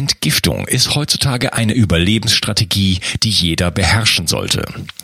Entgiftung 0.00 0.66
ist 0.66 0.94
heutzutage 0.94 1.52
eine 1.52 1.74
Überlebensstrategie, 1.74 3.00
die 3.22 3.28
jeder 3.28 3.70
beherrschen 3.70 4.26
sollte. 4.26 4.64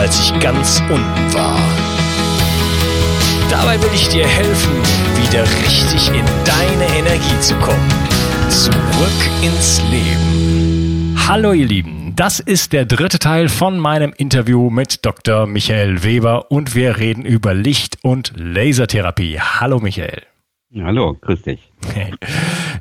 als 0.00 0.18
ich 0.18 0.40
ganz 0.40 0.82
unten 0.88 1.34
war. 1.34 1.58
Dabei 3.50 3.78
will 3.82 3.90
ich 3.92 4.08
dir 4.08 4.26
helfen, 4.26 4.72
wieder 5.22 5.42
richtig 5.42 6.08
in 6.08 6.24
deine 6.46 6.86
Energie 6.98 7.38
zu 7.40 7.54
kommen. 7.56 7.92
Zurück 8.48 9.20
ins 9.42 9.82
Leben. 9.90 11.14
Hallo 11.28 11.52
ihr 11.52 11.66
Lieben, 11.66 12.14
das 12.16 12.40
ist 12.40 12.72
der 12.72 12.86
dritte 12.86 13.18
Teil 13.18 13.50
von 13.50 13.78
meinem 13.78 14.14
Interview 14.16 14.70
mit 14.70 15.04
Dr. 15.04 15.46
Michael 15.46 16.02
Weber 16.02 16.50
und 16.50 16.74
wir 16.74 16.96
reden 16.96 17.26
über 17.26 17.52
Licht- 17.52 17.98
und 18.00 18.32
Lasertherapie. 18.36 19.38
Hallo 19.38 19.80
Michael. 19.80 20.22
Hallo, 20.82 21.14
grüß 21.20 21.42
dich. 21.42 21.70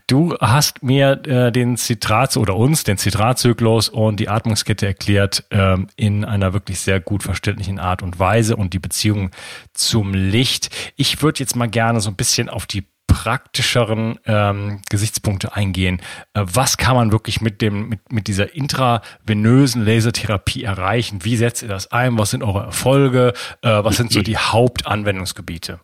Du 0.09 0.35
hast 0.39 0.81
mir 0.81 1.21
äh, 1.27 1.51
den 1.51 1.77
Zitrat 1.77 2.35
oder 2.35 2.55
uns 2.55 2.83
den 2.83 2.97
Zitratzyklus 2.97 3.89
und 3.89 4.19
die 4.19 4.27
Atmungskette 4.27 4.87
erklärt 4.87 5.43
ähm, 5.51 5.85
in 5.97 6.25
einer 6.25 6.51
wirklich 6.51 6.79
sehr 6.79 6.99
gut 6.99 7.21
verständlichen 7.21 7.77
Art 7.77 8.01
und 8.01 8.17
Weise 8.17 8.55
und 8.55 8.73
die 8.73 8.79
Beziehung 8.79 9.29
zum 9.71 10.15
Licht. 10.15 10.75
Ich 10.95 11.21
würde 11.21 11.41
jetzt 11.41 11.55
mal 11.55 11.69
gerne 11.69 12.01
so 12.01 12.09
ein 12.09 12.15
bisschen 12.15 12.49
auf 12.49 12.65
die 12.65 12.85
praktischeren 13.05 14.17
ähm, 14.25 14.81
Gesichtspunkte 14.89 15.55
eingehen. 15.55 16.01
Äh, 16.33 16.43
was 16.43 16.77
kann 16.77 16.95
man 16.95 17.11
wirklich 17.11 17.39
mit 17.39 17.61
dem 17.61 17.89
mit, 17.89 18.11
mit 18.11 18.27
dieser 18.27 18.55
intravenösen 18.55 19.85
Lasertherapie 19.85 20.63
erreichen? 20.63 21.23
Wie 21.23 21.37
setzt 21.37 21.61
ihr 21.61 21.69
das 21.69 21.91
ein? 21.91 22.17
Was 22.17 22.31
sind 22.31 22.41
eure 22.41 22.63
Erfolge? 22.63 23.33
Äh, 23.61 23.83
was 23.83 23.97
sind 23.97 24.11
so 24.11 24.23
die 24.23 24.37
Hauptanwendungsgebiete? 24.37 25.79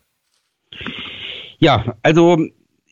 Ja, 1.58 1.94
also 2.02 2.38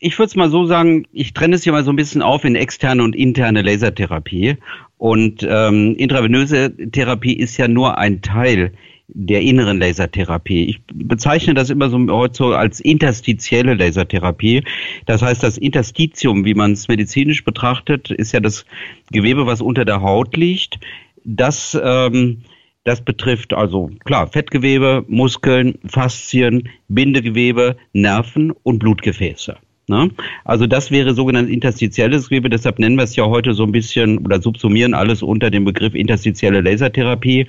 ich 0.05 0.19
würde 0.19 0.27
es 0.27 0.37
mal 0.37 0.51
so 0.51 0.67
sagen, 0.67 1.07
ich 1.13 1.33
trenne 1.33 1.57
es 1.57 1.65
hier 1.65 1.73
mal 1.73 1.83
so 1.83 1.91
ein 1.91 1.97
bisschen 1.97 2.21
auf 2.21 2.45
in 2.45 2.57
externe 2.57 3.03
und 3.03 3.17
interne 3.17 3.63
Lasertherapie. 3.63 4.57
Und 4.99 5.47
ähm, 5.49 5.95
intravenöse 5.97 6.75
Therapie 6.93 7.33
ist 7.33 7.57
ja 7.57 7.69
nur 7.69 7.97
ein 7.97 8.21
Teil 8.21 8.73
der 9.09 9.41
inneren 9.41 9.79
Lasertherapie. 9.79 10.67
Ich 10.67 10.81
bezeichne 10.93 11.55
das 11.55 11.71
immer 11.71 11.89
so 11.89 11.99
heute 12.11 12.35
so 12.35 12.53
als 12.53 12.81
interstitielle 12.81 13.75
Lasertherapie. 13.75 14.63
Das 15.07 15.23
heißt, 15.23 15.43
das 15.43 15.57
Interstitium, 15.57 16.45
wie 16.45 16.55
man 16.55 16.73
es 16.73 16.87
medizinisch 16.87 17.43
betrachtet, 17.43 18.11
ist 18.11 18.33
ja 18.33 18.41
das 18.41 18.67
Gewebe, 19.11 19.47
was 19.47 19.63
unter 19.63 19.87
der 19.87 20.03
Haut 20.03 20.37
liegt. 20.37 20.81
Das 21.25 21.79
ähm, 21.83 22.43
das 22.85 23.01
betrifft 23.01 23.55
also 23.55 23.91
klar 24.05 24.27
Fettgewebe, 24.27 25.07
Muskeln, 25.09 25.79
Faszien, 25.87 26.69
Bindegewebe, 26.89 27.79
Nerven 27.95 28.51
und 28.51 28.81
Blutgefäße. 28.81 29.57
Ne? 29.87 30.11
Also 30.45 30.67
das 30.67 30.91
wäre 30.91 31.15
sogenanntes 31.15 31.53
interstitielles 31.53 32.29
Gewebe, 32.29 32.49
deshalb 32.49 32.79
nennen 32.79 32.97
wir 32.97 33.05
es 33.05 33.17
ja 33.17 33.27
heute 33.27 33.53
so 33.53 33.65
ein 33.65 33.73
bisschen 33.73 34.19
oder 34.19 34.41
subsumieren 34.41 34.95
alles 34.95 35.23
unter 35.23 35.51
dem 35.51 35.65
Begriff 35.65 35.95
interstitielle 35.95 36.61
Lasertherapie. 36.63 37.47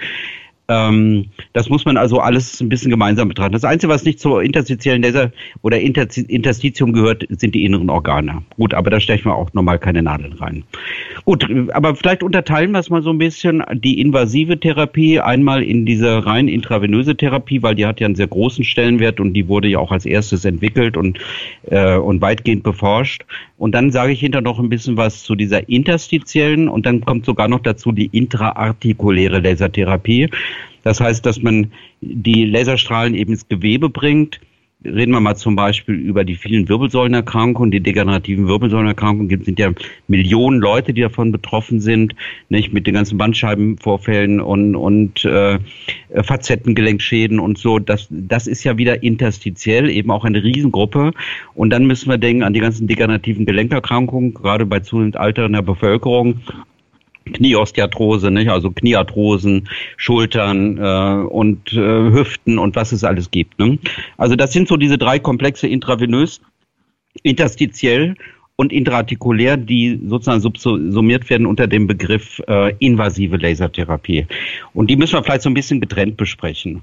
Ähm, 0.68 1.26
das 1.54 1.70
muss 1.70 1.86
man 1.86 1.98
also 1.98 2.20
alles 2.20 2.60
ein 2.60 2.70
bisschen 2.70 2.90
gemeinsam 2.90 3.28
betrachten. 3.28 3.54
Das 3.54 3.64
Einzige, 3.64 3.92
was 3.92 4.04
nicht 4.04 4.20
zur 4.20 4.42
interstitiellen 4.42 5.04
Laser 5.04 5.32
oder 5.62 5.80
Interstitium 5.80 6.94
gehört, 6.94 7.26
sind 7.30 7.54
die 7.54 7.66
inneren 7.66 7.90
Organe. 7.90 8.42
Gut, 8.56 8.74
aber 8.74 8.90
da 8.90 9.00
stechen 9.00 9.26
wir 9.26 9.36
auch 9.36 9.54
nochmal 9.54 9.78
keine 9.78 10.02
Nadeln 10.02 10.34
rein. 10.34 10.64
Gut, 11.24 11.48
aber 11.72 11.96
vielleicht 11.96 12.24
unterteilen 12.24 12.72
wir 12.72 12.80
es 12.80 12.90
mal 12.90 13.04
so 13.04 13.12
ein 13.12 13.18
bisschen. 13.18 13.64
Die 13.74 14.00
invasive 14.02 14.60
Therapie 14.60 15.20
einmal 15.20 15.62
in 15.62 15.86
diese 15.86 16.26
rein 16.26 16.48
intravenöse 16.48 17.16
Therapie, 17.16 17.62
weil 17.62 17.76
die 17.76 17.86
hat 17.86 18.00
ja 18.00 18.08
einen 18.08 18.16
sehr 18.16 18.28
großen 18.28 18.64
Stellenwert 18.64 19.20
und 19.20 19.34
die 19.34 19.48
wurde 19.48 19.68
ja 19.68 19.80
auch 19.80 19.92
als 19.92 20.06
erstes 20.06 20.46
entwickelt 20.46 20.98
und, 20.98 21.20
äh, 21.70 21.96
und 21.96 22.22
weitgehend 22.22 22.64
beforscht. 22.64 23.24
Und 23.58 23.74
dann 23.74 23.92
sage 23.92 24.12
ich 24.12 24.20
hinter 24.20 24.42
noch 24.42 24.60
ein 24.60 24.70
bisschen 24.70 24.98
was 24.98 25.24
zu 25.24 25.36
dieser 25.36 25.70
interstitiellen 25.70 26.68
und 26.68 26.86
dann 26.86 27.02
kommt 27.02 27.26
sogar 27.26 27.48
noch 27.48 27.60
dazu 27.60 27.92
die 27.92 28.10
intraartikuläre 28.12 29.40
Lasertherapie. 29.40 30.30
Das 30.86 31.02
heißt, 31.02 31.26
dass 31.26 31.42
man 31.42 31.72
die 32.00 32.46
Laserstrahlen 32.46 33.16
eben 33.16 33.32
ins 33.32 33.50
Gewebe 33.50 33.90
bringt. 33.90 34.40
Reden 34.84 35.14
wir 35.14 35.20
mal 35.20 35.36
zum 35.36 35.56
Beispiel 35.56 35.96
über 35.96 36.24
die 36.24 36.36
vielen 36.36 36.70
Wirbelsäulenerkrankungen, 36.70 37.72
die 37.72 37.80
degenerativen 37.80 38.48
Wirbelsäulenerkrankungen. 38.48 39.40
Es 39.40 39.46
sind 39.46 39.58
ja 39.58 39.72
Millionen 40.08 40.60
Leute, 40.60 40.94
die 40.94 41.02
davon 41.02 41.32
betroffen 41.32 41.80
sind, 41.80 42.14
nicht 42.50 42.72
mit 42.72 42.86
den 42.86 42.94
ganzen 42.94 43.18
Bandscheibenvorfällen 43.18 44.40
und, 44.40 44.76
und 44.76 45.26
äh, 45.26 45.58
Fazettengelenkschäden 46.22 47.40
und 47.40 47.58
so. 47.58 47.80
Das, 47.80 48.08
das 48.12 48.46
ist 48.46 48.64
ja 48.64 48.78
wieder 48.78 49.02
interstitiell, 49.02 49.90
eben 49.90 50.12
auch 50.12 50.24
eine 50.24 50.44
Riesengruppe. 50.44 51.14
Und 51.56 51.72
dann 51.72 51.88
müssen 51.88 52.12
wir 52.12 52.20
denken 52.20 52.44
an 52.44 52.54
die 52.54 52.60
ganzen 52.60 52.86
degenerativen 52.86 53.48
Gelenkerkrankungen, 53.48 54.36
gerade 54.36 54.68
bei 54.68 54.82
zunehmend 54.82 55.18
alternder 55.18 55.64
Bevölkerung 55.64 56.42
Knieostearthrose, 57.34 58.32
nicht? 58.32 58.50
also 58.50 58.72
Kniearthrosen, 58.72 59.68
Schultern 59.98 60.78
äh, 60.78 61.28
und 61.28 61.74
äh, 61.74 62.12
Hüften 62.12 62.58
und 62.58 62.76
was 62.76 62.92
es 62.92 63.04
alles 63.04 63.32
gibt. 63.32 63.60
Ne? 63.60 63.80
Also 64.18 64.36
das 64.36 64.54
sind 64.54 64.68
so 64.68 64.78
diese 64.78 64.98
drei 64.98 65.20
Komplexe 65.20 65.68
intravenös, 65.68 66.42
interstitiell 67.24 68.16
und 68.58 68.72
intraartikulär, 68.72 69.58
die 69.58 70.00
sozusagen 70.08 70.40
subsumiert 70.40 71.30
werden 71.30 71.46
unter 71.46 71.68
dem 71.68 71.88
Begriff 71.88 72.42
äh, 72.48 72.74
invasive 72.80 73.38
Lasertherapie. 73.38 74.28
Und 74.74 74.90
die 74.90 74.96
müssen 74.96 75.14
wir 75.14 75.24
vielleicht 75.24 75.42
so 75.42 75.50
ein 75.50 75.56
bisschen 75.56 75.82
getrennt 75.82 76.16
besprechen. 76.16 76.82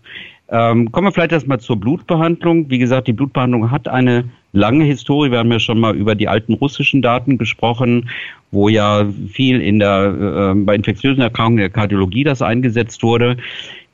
Ähm, 0.48 0.92
kommen 0.92 1.06
wir 1.06 1.12
vielleicht 1.12 1.32
erstmal 1.32 1.60
zur 1.60 1.76
Blutbehandlung. 1.76 2.68
Wie 2.68 2.78
gesagt, 2.78 3.08
die 3.08 3.12
Blutbehandlung 3.12 3.70
hat 3.70 3.88
eine 3.88 4.24
lange 4.52 4.84
Historie. 4.84 5.30
Wir 5.30 5.38
haben 5.38 5.50
ja 5.50 5.60
schon 5.60 5.80
mal 5.80 5.96
über 5.96 6.14
die 6.14 6.28
alten 6.28 6.52
russischen 6.54 7.00
Daten 7.00 7.38
gesprochen, 7.38 8.10
wo 8.50 8.68
ja 8.68 9.06
viel 9.30 9.60
in 9.60 9.78
der, 9.78 10.52
äh, 10.54 10.54
bei 10.54 10.74
infektiösen 10.74 11.22
Erkrankungen 11.22 11.58
der 11.58 11.70
Kardiologie 11.70 12.24
das 12.24 12.42
eingesetzt 12.42 13.02
wurde. 13.02 13.38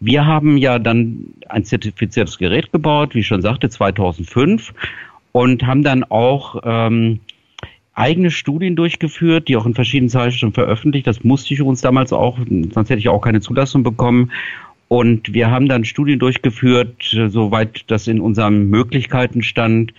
Wir 0.01 0.27
haben 0.27 0.57
ja 0.57 0.79
dann 0.79 1.33
ein 1.49 1.65
zertifiziertes 1.65 2.39
Gerät 2.39 2.73
gebaut, 2.73 3.15
wie 3.15 3.21
ich 3.21 3.27
schon 3.27 3.43
sagte, 3.43 3.69
2005 3.69 4.73
und 5.33 5.67
haben 5.67 5.83
dann 5.83 6.05
auch 6.05 6.61
ähm, 6.65 7.21
eigene 7.95 8.31
Studien 8.31 8.77
durchgeführt, 8.77 9.49
die 9.49 9.57
auch 9.57 9.67
in 9.67 9.75
verschiedenen 9.75 10.09
Zeitschriften 10.09 10.53
veröffentlicht. 10.53 11.07
Das 11.07 11.25
musste 11.25 11.53
ich 11.53 11.63
uns 11.63 11.81
damals 11.81 12.13
auch, 12.13 12.39
sonst 12.39 12.91
hätte 12.91 13.01
ich 13.01 13.09
auch 13.09 13.21
keine 13.21 13.41
Zulassung 13.41 13.83
bekommen. 13.83 14.31
Und 14.89 15.35
wir 15.35 15.51
haben 15.51 15.69
dann 15.69 15.85
Studien 15.85 16.19
durchgeführt, 16.19 17.17
soweit 17.29 17.85
das 17.91 18.09
in 18.09 18.21
unseren 18.21 18.71
Möglichkeiten 18.71 19.43
stand, 19.43 19.93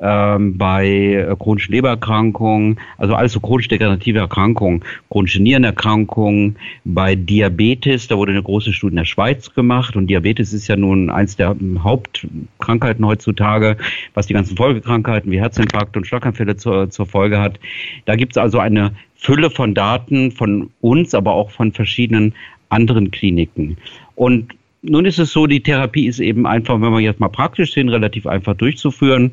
ähm, 0.00 0.58
bei 0.58 0.86
äh, 0.86 1.36
chronischen 1.38 1.72
Lebererkrankungen, 1.72 2.80
also 2.98 3.14
alles 3.14 3.32
so 3.32 3.40
chronisch 3.40 3.68
degenerative 3.68 4.18
Erkrankungen, 4.18 4.82
chronische 5.08 5.40
Nierenerkrankungen, 5.40 6.56
bei 6.84 7.14
Diabetes, 7.14 8.08
da 8.08 8.16
wurde 8.16 8.32
eine 8.32 8.42
große 8.42 8.72
Studie 8.72 8.94
in 8.94 8.96
der 8.98 9.04
Schweiz 9.04 9.54
gemacht 9.54 9.94
und 9.94 10.08
Diabetes 10.08 10.52
ist 10.52 10.66
ja 10.66 10.76
nun 10.76 11.10
eins 11.10 11.36
der 11.36 11.56
Hauptkrankheiten 11.78 13.06
heutzutage, 13.06 13.76
was 14.14 14.26
die 14.26 14.34
ganzen 14.34 14.56
Folgekrankheiten 14.56 15.30
wie 15.30 15.40
Herzinfarkt 15.40 15.96
und 15.96 16.06
Schlaganfälle 16.06 16.56
zur, 16.56 16.90
zur 16.90 17.06
Folge 17.06 17.40
hat. 17.40 17.60
Da 18.04 18.16
gibt 18.16 18.32
es 18.32 18.36
also 18.36 18.58
eine 18.58 18.92
Fülle 19.14 19.48
von 19.48 19.74
Daten 19.74 20.32
von 20.32 20.70
uns, 20.80 21.14
aber 21.14 21.32
auch 21.32 21.50
von 21.50 21.72
verschiedenen 21.72 22.34
anderen 22.68 23.10
Kliniken. 23.12 23.76
Und 24.14 24.54
nun 24.82 25.06
ist 25.06 25.18
es 25.18 25.32
so, 25.32 25.46
die 25.46 25.62
Therapie 25.62 26.06
ist 26.06 26.20
eben 26.20 26.46
einfach, 26.46 26.80
wenn 26.80 26.92
wir 26.92 27.00
jetzt 27.00 27.20
mal 27.20 27.28
praktisch 27.28 27.72
sehen, 27.72 27.88
relativ 27.88 28.26
einfach 28.26 28.54
durchzuführen. 28.54 29.32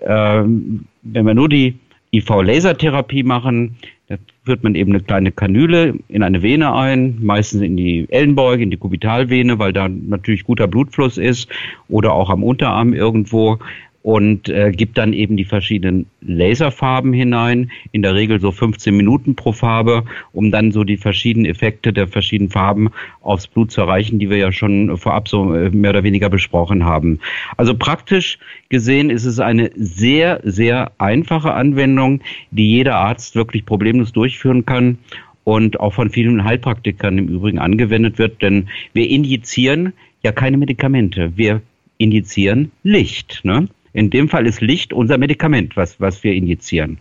Ähm, 0.00 0.86
wenn 1.02 1.26
wir 1.26 1.34
nur 1.34 1.48
die 1.48 1.74
IV-Lasertherapie 2.12 3.22
machen. 3.22 3.76
Da 4.08 4.16
führt 4.44 4.62
man 4.62 4.74
eben 4.74 4.92
eine 4.92 5.02
kleine 5.02 5.32
Kanüle 5.32 5.94
in 6.08 6.22
eine 6.22 6.42
Vene 6.42 6.74
ein, 6.74 7.16
meistens 7.22 7.62
in 7.62 7.76
die 7.76 8.06
Ellenbeuge, 8.10 8.62
in 8.62 8.70
die 8.70 8.76
Kubitalvene, 8.76 9.58
weil 9.58 9.72
da 9.72 9.88
natürlich 9.88 10.44
guter 10.44 10.68
Blutfluss 10.68 11.16
ist 11.16 11.48
oder 11.88 12.12
auch 12.12 12.28
am 12.28 12.44
Unterarm 12.44 12.92
irgendwo 12.92 13.58
und 14.02 14.48
äh, 14.48 14.72
gibt 14.72 14.98
dann 14.98 15.12
eben 15.12 15.36
die 15.36 15.44
verschiedenen 15.44 16.06
Laserfarben 16.20 17.12
hinein, 17.12 17.70
in 17.92 18.02
der 18.02 18.14
Regel 18.14 18.40
so 18.40 18.50
15 18.50 18.96
Minuten 18.96 19.36
pro 19.36 19.52
Farbe, 19.52 20.04
um 20.32 20.50
dann 20.50 20.72
so 20.72 20.84
die 20.84 20.96
verschiedenen 20.96 21.46
Effekte 21.46 21.92
der 21.92 22.08
verschiedenen 22.08 22.50
Farben 22.50 22.90
aufs 23.20 23.46
Blut 23.46 23.70
zu 23.70 23.80
erreichen, 23.80 24.18
die 24.18 24.28
wir 24.28 24.38
ja 24.38 24.52
schon 24.52 24.96
vorab 24.96 25.28
so 25.28 25.54
äh, 25.54 25.70
mehr 25.70 25.90
oder 25.90 26.02
weniger 26.02 26.28
besprochen 26.28 26.84
haben. 26.84 27.20
Also 27.56 27.74
praktisch 27.74 28.38
gesehen 28.68 29.10
ist 29.10 29.24
es 29.24 29.38
eine 29.38 29.70
sehr, 29.76 30.40
sehr 30.42 30.92
einfache 30.98 31.52
Anwendung, 31.54 32.20
die 32.50 32.70
jeder 32.70 32.96
Arzt 32.96 33.36
wirklich 33.36 33.64
problemlos 33.64 34.12
durchführen 34.12 34.66
kann 34.66 34.98
und 35.44 35.80
auch 35.80 35.92
von 35.92 36.10
vielen 36.10 36.44
Heilpraktikern 36.44 37.18
im 37.18 37.28
Übrigen 37.28 37.58
angewendet 37.58 38.18
wird, 38.18 38.42
denn 38.42 38.68
wir 38.92 39.08
injizieren 39.08 39.92
ja 40.22 40.32
keine 40.32 40.56
Medikamente. 40.56 41.32
Wir 41.36 41.62
injizieren 41.98 42.72
Licht. 42.82 43.40
Ne? 43.44 43.68
In 43.92 44.10
dem 44.10 44.28
Fall 44.28 44.46
ist 44.46 44.60
Licht 44.60 44.92
unser 44.92 45.18
Medikament, 45.18 45.76
was, 45.76 46.00
was 46.00 46.24
wir 46.24 46.32
injizieren. 46.32 46.98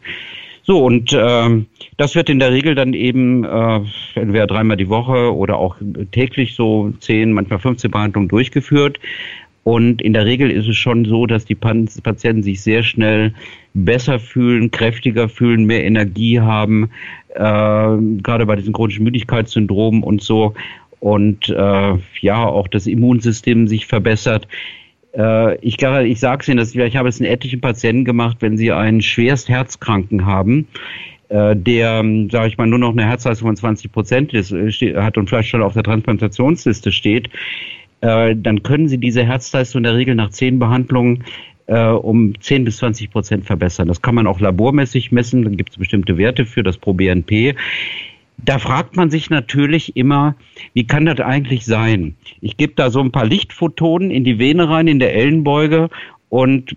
So, 0.64 0.84
und 0.84 1.12
ähm, 1.18 1.66
das 1.98 2.16
wird 2.16 2.30
in 2.30 2.40
der 2.40 2.52
Regel 2.52 2.76
dann 2.76 2.94
eben 2.94 3.44
äh, 3.44 3.82
entweder 4.16 4.46
dreimal 4.46 4.78
die 4.78 4.90
Woche 4.90 5.36
oder 5.36 5.58
auch 5.58 5.76
täglich 6.12 6.54
so 6.56 6.94
zehn, 7.00 7.32
manchmal 7.32 7.60
15 7.60 7.90
Behandlungen 7.90 8.30
durchgeführt. 8.30 9.00
Und 9.64 10.02
in 10.02 10.14
der 10.14 10.26
Regel 10.26 10.50
ist 10.50 10.68
es 10.68 10.78
schon 10.78 11.06
so, 11.06 11.28
dass 11.28 11.46
die 11.46 11.56
Patienten 11.56 12.42
sich 12.42 12.62
sehr 12.62 12.84
schnell 12.84 13.34
besser 13.74 14.20
fühlen, 14.20 14.72
kräftiger 14.72 15.30
fühlen, 15.30 15.66
mehr 15.66 15.84
Energie 15.84 16.40
haben, 16.40 16.90
äh, 17.36 17.40
gerade 17.40 18.46
bei 18.46 18.56
diesen 18.56 18.74
chronischen 18.74 19.04
Müdigkeitssyndromen 19.04 20.04
und 20.04 20.22
so. 20.22 20.54
Und 21.00 21.50
äh, 21.50 21.94
ja, 22.22 22.46
auch 22.46 22.68
das 22.68 22.88
Immunsystem 22.88 23.68
sich 23.68 23.88
verbessert. 23.88 24.48
Äh, 25.18 25.58
ich 25.58 25.78
glaube, 25.78 26.08
ich 26.08 26.19
sage 26.19 26.42
es 26.42 26.48
Ihnen, 26.48 26.58
dass, 26.58 26.75
ich 26.75 26.96
habe 26.96 27.10
es 27.10 27.19
in 27.19 27.25
etlichen 27.25 27.62
Patienten 27.62 28.06
gemacht, 28.06 28.38
wenn 28.40 28.58
Sie 28.58 28.72
einen 28.72 29.02
schwerst 29.02 29.50
Herzkranken 29.50 30.25
haben, 30.25 30.68
äh, 31.30 31.56
der, 31.56 32.04
sage 32.31 32.48
ich 32.48 32.58
mal, 32.58 32.68
nur 32.68 32.80
noch 32.80 32.92
eine 32.92 33.06
Herzleistung 33.06 33.50
von 33.50 33.56
20 33.56 33.92
Prozent 33.92 34.34
äh, 34.34 34.96
hat 34.96 35.18
und 35.18 35.30
vielleicht 35.30 35.50
schon 35.50 35.62
auf 35.62 35.74
der 35.74 35.84
Transplantationsliste 35.84 36.92
steht, 36.92 37.30
dann 38.04 38.63
können 38.63 38.88
Sie 38.88 38.98
diese 38.98 39.24
Herzleistung 39.24 39.81
in 39.81 39.84
der 39.84 39.96
Regel 39.96 40.16
nach 40.16 40.31
zehn 40.31 40.58
Behandlungen 40.58 41.24
um 41.68 42.34
10 42.42 42.64
bis 42.66 42.78
20 42.78 43.12
Prozent 43.12 43.46
verbessern. 43.46 43.88
Das 43.88 44.02
kann 44.02 44.16
man 44.16 44.25
auch 44.25 44.40
labormäßig 44.40 45.12
messen, 45.12 45.44
dann 45.44 45.56
gibt 45.56 45.69
es 45.69 45.78
bestimmte 45.78 46.18
Werte 46.18 46.48
für 46.48 46.64
das 46.64 46.80
ProBNP 46.80 47.54
da 48.44 48.60
fragt 48.60 48.96
man 48.96 49.10
sich 49.10 49.30
natürlich 49.30 49.96
immer, 49.96 50.36
wie 50.74 50.86
kann 50.86 51.06
das 51.06 51.20
eigentlich 51.20 51.66
sein? 51.66 52.16
Ich 52.42 52.58
gebe 52.58 52.74
da 52.76 52.90
so 52.90 53.00
ein 53.00 53.12
paar 53.12 53.26
Lichtphotonen 53.26 54.12
in 54.12 54.24
die 54.24 54.40
Vene 54.40 54.70
rein, 54.70 54.88
in 54.88 55.00
der 55.00 55.16
Ellenbeuge 55.16 55.90
und 56.30 56.76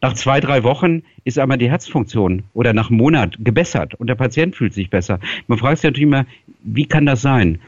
nach 0.00 0.14
zwei, 0.14 0.40
drei 0.40 0.62
Wochen 0.64 1.02
ist 1.24 1.38
einmal 1.38 1.58
die 1.58 1.70
Herzfunktion 1.70 2.42
oder 2.52 2.74
nach 2.74 2.90
einem 2.90 2.98
Monat 2.98 3.36
gebessert 3.38 3.94
und 3.94 4.08
der 4.08 4.14
Patient 4.14 4.54
fühlt 4.54 4.74
sich 4.74 4.90
besser. 4.90 5.18
Man 5.46 5.58
fragt 5.58 5.78
sich 5.78 5.84
natürlich 5.84 6.08
immer, 6.08 6.26
wie 6.62 6.84
kann 6.84 7.06
das 7.06 7.22
sein? 7.22 7.58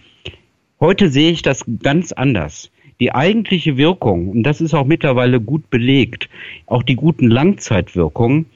Heute 0.79 1.09
sehe 1.09 1.31
ich 1.31 1.41
das 1.41 1.65
ganz 1.83 2.13
anders. 2.13 2.71
Die 3.01 3.15
eigentliche 3.15 3.77
Wirkung, 3.77 4.29
und 4.29 4.43
das 4.43 4.61
ist 4.61 4.75
auch 4.75 4.85
mittlerweile 4.85 5.41
gut 5.41 5.71
belegt, 5.71 6.29
auch 6.67 6.83
die 6.83 6.97
guten 6.97 7.29
Langzeitwirkungen, 7.29 8.47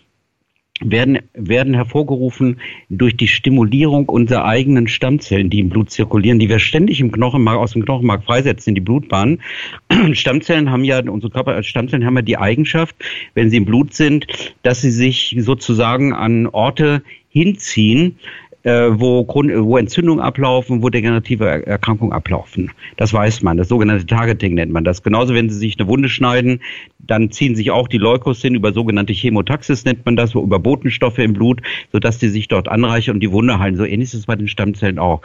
werden, 0.81 1.19
werden 1.35 1.75
hervorgerufen 1.75 2.61
durch 2.89 3.17
die 3.17 3.29
Stimulierung 3.29 4.09
unserer 4.09 4.45
eigenen 4.45 4.89
Stammzellen, 4.89 5.51
die 5.51 5.61
im 5.61 5.69
Blut 5.69 5.91
zirkulieren, 5.91 6.39
die 6.39 6.49
wir 6.49 6.59
ständig 6.59 7.01
im 7.01 7.13
Knochenmark, 7.13 7.59
aus 7.59 7.73
dem 7.73 7.85
Knochenmark 7.85 8.25
freisetzen 8.25 8.71
in 8.71 8.75
die 8.77 8.81
Blutbahn. 8.81 9.41
Stammzellen 10.13 10.71
haben 10.71 10.85
ja, 10.85 11.01
unsere 11.01 11.31
Körper, 11.31 11.63
Stammzellen 11.63 12.05
haben 12.05 12.17
ja 12.17 12.23
die 12.23 12.39
Eigenschaft, 12.39 12.97
wenn 13.35 13.51
sie 13.51 13.59
im 13.59 13.65
Blut 13.65 13.95
sind, 13.95 14.27
dass 14.63 14.81
sie 14.81 14.91
sich 14.91 15.37
sozusagen 15.39 16.13
an 16.13 16.47
Orte 16.47 17.03
hinziehen, 17.29 18.19
äh, 18.63 18.89
wo, 18.93 19.25
Grund, 19.25 19.51
wo 19.55 19.79
Entzündungen 19.79 20.23
ablaufen, 20.23 20.83
wo 20.83 20.91
degenerative 20.91 21.67
Erkrankungen 21.67 22.13
ablaufen. 22.13 22.71
Das 22.97 23.13
weiß 23.13 23.43
man. 23.43 23.57
Das 23.57 23.69
sogenannte 23.69 24.07
Targeting 24.07 24.55
nennt 24.55 24.73
man 24.73 24.85
das. 24.85 25.03
Genauso, 25.03 25.35
wenn 25.35 25.49
Sie 25.49 25.59
sich 25.59 25.79
eine 25.79 25.89
Wunde 25.89 26.09
schneiden, 26.09 26.61
dann 26.99 27.31
ziehen 27.31 27.57
sich 27.57 27.71
auch 27.71 27.89
die 27.89 27.99
Leukozyten 27.99 28.57
über 28.57 28.73
sogenannte 28.73 29.13
Chemotaxis 29.13 29.85
nennt 29.85 30.05
man 30.05 30.17
das, 30.17 30.35
über 30.35 30.59
Botenstoffe 30.59 31.19
im 31.19 31.33
Blut, 31.33 31.63
sodass 31.93 32.19
die 32.19 32.29
sich 32.29 32.49
dort 32.49 32.69
anreichern 32.69 33.17
und 33.17 33.21
die 33.21 33.33
Wunde 33.33 33.59
heilen. 33.59 33.77
So 33.77 33.85
ähnlich 33.85 34.11
ist 34.11 34.21
es 34.21 34.27
bei 34.27 34.37
den 34.37 34.49
Stammzellen 34.49 34.99
auch. 34.99 35.23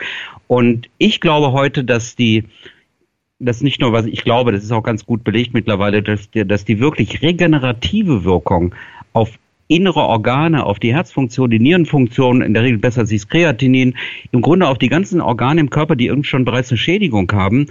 Und 0.48 0.90
ich 0.98 1.20
glaube 1.22 1.52
heute, 1.52 1.84
dass 1.84 2.16
die 2.16 2.46
das 3.40 3.62
nicht 3.62 3.82
nur, 3.82 3.92
was 3.92 4.06
ich 4.06 4.24
glaube, 4.24 4.54
das 4.54 4.64
ist 4.64 4.72
auch 4.72 4.84
ganz 4.84 5.06
gut 5.06 5.24
belegt 5.24 5.54
mittlerweile, 5.54 6.02
dass, 6.02 6.30
dass 6.32 6.64
die 6.64 6.80
wirklich 6.80 7.22
regenerative 7.22 8.24
Wirkung 8.24 8.74
auf 9.12 9.38
innere 9.68 10.02
Organe, 10.02 10.66
auf 10.66 10.80
die 10.80 10.94
Herzfunktion, 10.94 11.50
die 11.50 11.60
Nierenfunktion, 11.60 12.42
in 12.42 12.54
der 12.54 12.64
Regel 12.64 12.78
besser 12.78 13.06
sich 13.06 13.28
Kreatinin, 13.28 13.96
im 14.32 14.42
Grunde 14.42 14.68
auf 14.68 14.78
die 14.78 14.90
ganzen 14.90 15.22
Organe 15.22 15.62
im 15.62 15.70
Körper, 15.70 15.96
die 15.96 16.08
irgendwie 16.08 16.30
schon 16.30 16.46
bereits 16.46 16.70
eine 16.70 16.78
Schädigung 16.78 17.32
haben, 17.32 17.68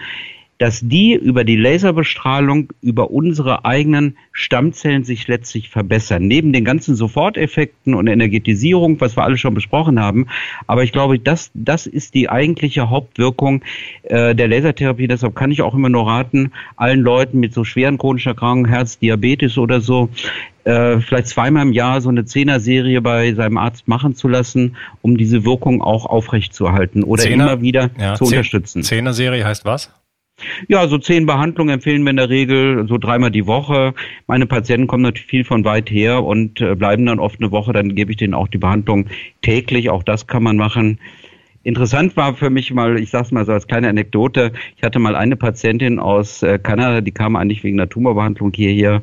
dass 0.59 0.81
die 0.81 1.15
über 1.15 1.45
die 1.45 1.57
Laserbestrahlung, 1.57 2.73
über 2.81 3.11
unsere 3.11 3.65
eigenen 3.65 4.17
Stammzellen 4.33 5.05
sich 5.05 5.27
letztlich 5.27 5.69
verbessern. 5.69 6.27
Neben 6.27 6.53
den 6.53 6.65
ganzen 6.65 6.95
Soforteffekten 6.95 7.95
und 7.95 8.07
Energetisierung, 8.07 9.01
was 9.01 9.17
wir 9.17 9.25
alle 9.25 9.37
schon 9.37 9.55
besprochen 9.55 10.01
haben. 10.01 10.27
Aber 10.67 10.85
ich 10.85 10.93
glaube, 10.93 11.19
das, 11.19 11.51
das 11.55 11.87
ist 11.87 12.15
die 12.15 12.29
eigentliche 12.29 12.89
Hauptwirkung 12.89 13.63
äh, 14.05 14.35
der 14.35 14.49
Lasertherapie. 14.49 15.09
Deshalb 15.09 15.35
kann 15.35 15.51
ich 15.51 15.63
auch 15.63 15.75
immer 15.75 15.89
nur 15.89 16.07
raten, 16.07 16.53
allen 16.77 17.01
Leuten 17.01 17.41
mit 17.41 17.53
so 17.53 17.65
schweren 17.65 17.99
chronischen 17.99 18.31
Erkrankungen, 18.31 18.71
Herz, 18.71 18.99
Diabetes 18.99 19.59
oder 19.59 19.81
so, 19.81 20.09
äh, 20.65 21.01
vielleicht 21.01 21.29
zweimal 21.29 21.67
im 21.67 21.73
Jahr 21.73 22.01
so 22.01 22.09
eine 22.09 22.25
Zehner-Serie 22.25 23.03
bei 23.03 23.35
seinem 23.35 23.59
Arzt 23.59 23.87
machen 23.87 24.15
zu 24.15 24.29
lassen, 24.29 24.77
um 25.03 25.17
diese 25.17 25.45
Wirkung 25.45 25.83
auch 25.83 26.07
aufrechtzuerhalten 26.07 27.03
oder 27.03 27.23
Zehner, 27.23 27.45
immer 27.45 27.61
wieder 27.61 27.91
ja, 27.99 28.15
zu 28.15 28.25
unterstützen. 28.25 28.83
Zehner-Serie 28.83 29.45
heißt 29.45 29.65
was? 29.65 29.91
Ja, 30.69 30.87
so 30.89 30.99
zehn 30.99 31.27
Behandlungen 31.27 31.75
empfehlen 31.75 32.03
wir 32.03 32.11
in 32.11 32.17
der 32.17 32.29
Regel 32.29 32.87
so 32.89 32.99
dreimal 32.99 33.31
die 33.31 33.47
Woche. 33.47 33.95
Meine 34.27 34.47
Patienten 34.47 34.87
kommen 34.87 35.03
natürlich 35.03 35.27
viel 35.27 35.45
von 35.45 35.65
weit 35.65 35.91
her 35.91 36.25
und 36.25 36.61
äh, 36.61 36.75
bleiben 36.75 37.07
dann 37.07 37.19
oft 37.19 37.41
eine 37.41 37.53
Woche. 37.53 37.73
Dann 37.73 37.95
gebe 37.95 38.11
ich 38.11 38.17
denen 38.17 38.35
auch 38.35 38.49
die 38.49 38.59
Behandlung 38.59 39.07
täglich. 39.43 39.91
Auch 39.91 40.03
das 40.03 40.27
kann 40.27 40.43
man 40.43 40.57
machen. 40.57 40.99
Interessant 41.63 42.17
war 42.17 42.35
für 42.35 42.51
mich 42.51 42.73
mal, 42.75 42.99
ich 42.99 43.11
sage 43.11 43.25
es 43.25 43.33
mal 43.33 43.47
so 43.47 43.53
als 43.53 43.67
kleine 43.67 43.89
Anekdote, 43.89 44.53
ich 44.77 44.83
hatte 44.83 44.99
mal 44.99 45.17
eine 45.17 45.35
Patientin 45.35 45.99
aus 45.99 46.43
äh, 46.43 46.59
Kanada, 46.59 47.01
die 47.01 47.11
kam 47.11 47.37
eigentlich 47.37 47.65
wegen 47.65 47.81
einer 47.81 47.89
Tumorbehandlung 47.89 48.53
hierher 48.55 49.01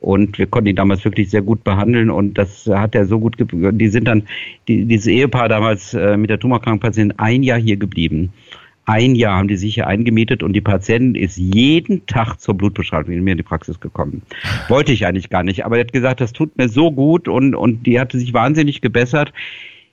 und 0.00 0.38
wir 0.38 0.46
konnten 0.46 0.66
die 0.66 0.74
damals 0.76 1.04
wirklich 1.04 1.30
sehr 1.30 1.42
gut 1.42 1.64
behandeln 1.64 2.10
und 2.10 2.38
das 2.38 2.68
hat 2.72 2.94
er 2.94 3.06
so 3.06 3.18
gut, 3.18 3.34
die 3.40 3.88
sind 3.88 4.06
dann, 4.06 4.22
die, 4.68 4.84
dieses 4.84 5.08
Ehepaar 5.08 5.48
damals 5.48 5.92
äh, 5.94 6.16
mit 6.16 6.30
der 6.30 6.38
tumorkranken 6.38 6.78
Patientin 6.78 7.18
ein 7.18 7.42
Jahr 7.42 7.58
hier 7.58 7.76
geblieben. 7.76 8.32
Ein 8.86 9.14
Jahr 9.14 9.38
haben 9.38 9.48
die 9.48 9.56
sich 9.56 9.74
hier 9.74 9.86
eingemietet 9.86 10.42
und 10.42 10.52
die 10.52 10.60
Patientin 10.60 11.14
ist 11.14 11.36
jeden 11.36 12.06
Tag 12.06 12.36
zur 12.36 12.54
Blutbestrahlung 12.54 13.10
in 13.10 13.24
mir 13.24 13.32
in 13.32 13.38
die 13.38 13.42
Praxis 13.42 13.80
gekommen. 13.80 14.22
Wollte 14.68 14.92
ich 14.92 15.06
eigentlich 15.06 15.30
gar 15.30 15.42
nicht, 15.42 15.64
aber 15.64 15.76
er 15.76 15.84
hat 15.84 15.92
gesagt, 15.92 16.20
das 16.20 16.32
tut 16.32 16.56
mir 16.58 16.68
so 16.68 16.92
gut 16.92 17.26
und, 17.26 17.54
und 17.54 17.86
die 17.86 17.98
hatte 17.98 18.18
sich 18.18 18.34
wahnsinnig 18.34 18.82
gebessert. 18.82 19.32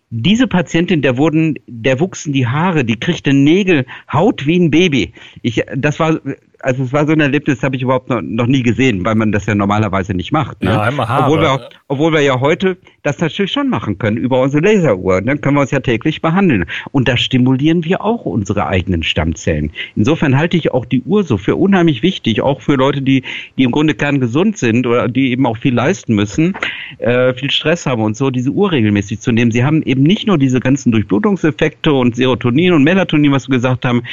Diese 0.09 0.45
Patientin, 0.45 1.01
der 1.01 1.17
wurden, 1.17 1.57
der 1.67 2.01
wuchsen 2.01 2.33
die 2.33 2.45
Haare, 2.45 2.83
die 2.83 2.99
kriegte 2.99 3.33
Nägel, 3.33 3.85
Haut 4.11 4.45
wie 4.45 4.59
ein 4.59 4.69
Baby. 4.69 5.13
Ich, 5.41 5.63
das 5.73 6.01
war 6.01 6.19
also 6.63 6.83
es 6.83 6.93
war 6.93 7.05
so 7.05 7.13
ein 7.13 7.19
Erlebnis, 7.19 7.57
das 7.57 7.63
habe 7.63 7.75
ich 7.75 7.81
überhaupt 7.81 8.09
noch, 8.09 8.21
noch, 8.21 8.47
nie 8.47 8.63
gesehen, 8.63 9.03
weil 9.05 9.15
man 9.15 9.31
das 9.31 9.45
ja 9.45 9.55
normalerweise 9.55 10.13
nicht 10.13 10.31
macht. 10.31 10.61
Ne? 10.63 10.71
Ja, 10.71 10.81
einmal 10.81 11.07
Haare. 11.07 11.23
Obwohl 11.23 11.41
wir, 11.41 11.69
obwohl 11.87 12.13
wir 12.13 12.21
ja 12.21 12.39
heute 12.39 12.77
das 13.03 13.19
natürlich 13.19 13.51
schon 13.51 13.69
machen 13.69 13.97
können 13.97 14.17
über 14.17 14.41
unsere 14.41 14.63
Laseruhr. 14.63 15.21
Dann 15.21 15.41
können 15.41 15.55
wir 15.57 15.61
uns 15.61 15.71
ja 15.71 15.79
täglich 15.79 16.21
behandeln. 16.21 16.65
Und 16.91 17.07
da 17.07 17.17
stimulieren 17.17 17.83
wir 17.83 18.03
auch 18.03 18.25
unsere 18.25 18.67
eigenen 18.67 19.03
Stammzellen. 19.03 19.71
Insofern 19.95 20.37
halte 20.37 20.57
ich 20.57 20.71
auch 20.71 20.85
die 20.85 21.01
Uhr 21.01 21.23
so 21.23 21.37
für 21.37 21.55
unheimlich 21.55 22.03
wichtig, 22.03 22.41
auch 22.41 22.61
für 22.61 22.75
Leute, 22.75 23.01
die, 23.01 23.23
die 23.57 23.63
im 23.63 23.71
Grunde 23.71 23.95
kerngesund 23.95 24.57
sind 24.57 24.85
oder 24.85 25.07
die 25.07 25.31
eben 25.31 25.45
auch 25.45 25.57
viel 25.57 25.73
leisten 25.73 26.13
müssen, 26.13 26.53
äh, 26.99 27.33
viel 27.33 27.51
Stress 27.51 27.85
haben 27.85 28.01
und 28.03 28.15
so, 28.15 28.29
diese 28.29 28.51
Uhr 28.51 28.71
regelmäßig 28.71 29.19
zu 29.19 29.31
nehmen. 29.31 29.51
Sie 29.51 29.63
haben 29.63 29.81
eben 29.83 30.03
nicht 30.03 30.27
nur 30.27 30.37
diese 30.37 30.59
ganzen 30.59 30.91
Durchblutungseffekte 30.91 31.91
und 31.91 32.15
Serotonin 32.15 32.73
und 32.73 32.83
Melatonin, 32.83 33.31
was 33.31 33.47
wir 33.49 33.55
gesagt 33.55 33.85
haben. 33.85 34.03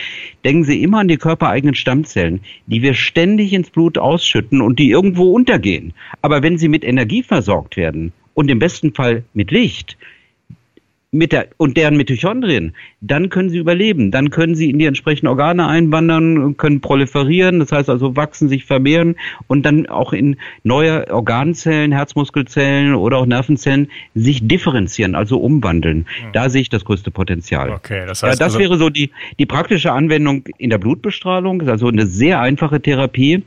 Denken 0.45 0.64
Sie 0.64 0.83
immer 0.83 1.00
an 1.00 1.09
die 1.09 1.17
körpereigenen 1.17 1.75
Stammzellen, 1.75 2.38
die 2.66 2.83
wir 2.83 2.95
ständig 2.95 3.52
ins 3.52 3.71
Blut 3.71 3.99
ausschütten 3.99 4.61
und 4.61 4.78
die 4.78 4.90
irgendwo 4.90 5.33
untergehen. 5.33 5.92
Aber 6.23 6.42
wenn 6.42 6.59
sie 6.59 6.68
mit 6.68 6.85
Energie 6.85 7.23
versorgt 7.23 7.76
werden, 7.76 8.12
und 8.38 8.52
im 8.52 8.61
besten 8.61 8.95
Fall 8.95 9.25
mit 9.35 9.50
Licht, 9.50 9.99
mit 11.11 11.33
der, 11.33 11.49
und 11.57 11.77
deren 11.79 11.97
Mitochondrien, 11.97 12.75
dann 13.00 13.31
können 13.31 13.49
sie 13.49 13.57
überleben. 13.57 14.11
Dann 14.11 14.29
können 14.29 14.55
sie 14.55 14.69
in 14.69 14.79
die 14.79 14.85
entsprechenden 14.85 15.29
Organe 15.29 15.67
einwandern, 15.67 16.57
können 16.59 16.83
proliferieren, 16.83 17.61
das 17.61 17.73
heißt 17.73 17.88
also 17.88 18.15
wachsen, 18.15 18.49
sich 18.49 18.67
vermehren 18.67 19.17
und 19.47 19.65
dann 19.65 19.87
auch 19.87 20.12
in 20.12 20.37
neue 20.65 21.11
Organzellen, 21.11 21.93
Herzmuskelzellen 21.93 22.95
oder 22.95 23.17
auch 23.17 23.27
Nervenzellen 23.27 23.88
sich 24.15 24.47
differenzieren, 24.47 25.15
also 25.15 25.38
umwandeln. 25.38 25.99
Mhm. 25.99 26.33
Da 26.35 26.50
sehe 26.50 26.61
ich 26.61 26.69
das 26.69 26.85
größte 26.85 27.11
Potenzial. 27.11 27.71
Okay, 27.71 28.05
das 28.07 28.23
heißt 28.23 28.38
ja, 28.38 28.47
das 28.47 28.55
also 28.55 28.59
wäre 28.59 28.77
so 28.77 28.91
die, 28.91 29.11
die 29.38 29.47
praktische 29.47 29.93
Anwendung 29.93 30.45
in 30.59 30.69
der 30.69 30.79
Blutbestrahlung, 30.79 31.67
also 31.69 31.88
eine 31.88 32.07
sehr 32.07 32.41
einfache 32.41 32.83
Therapie 32.83 33.45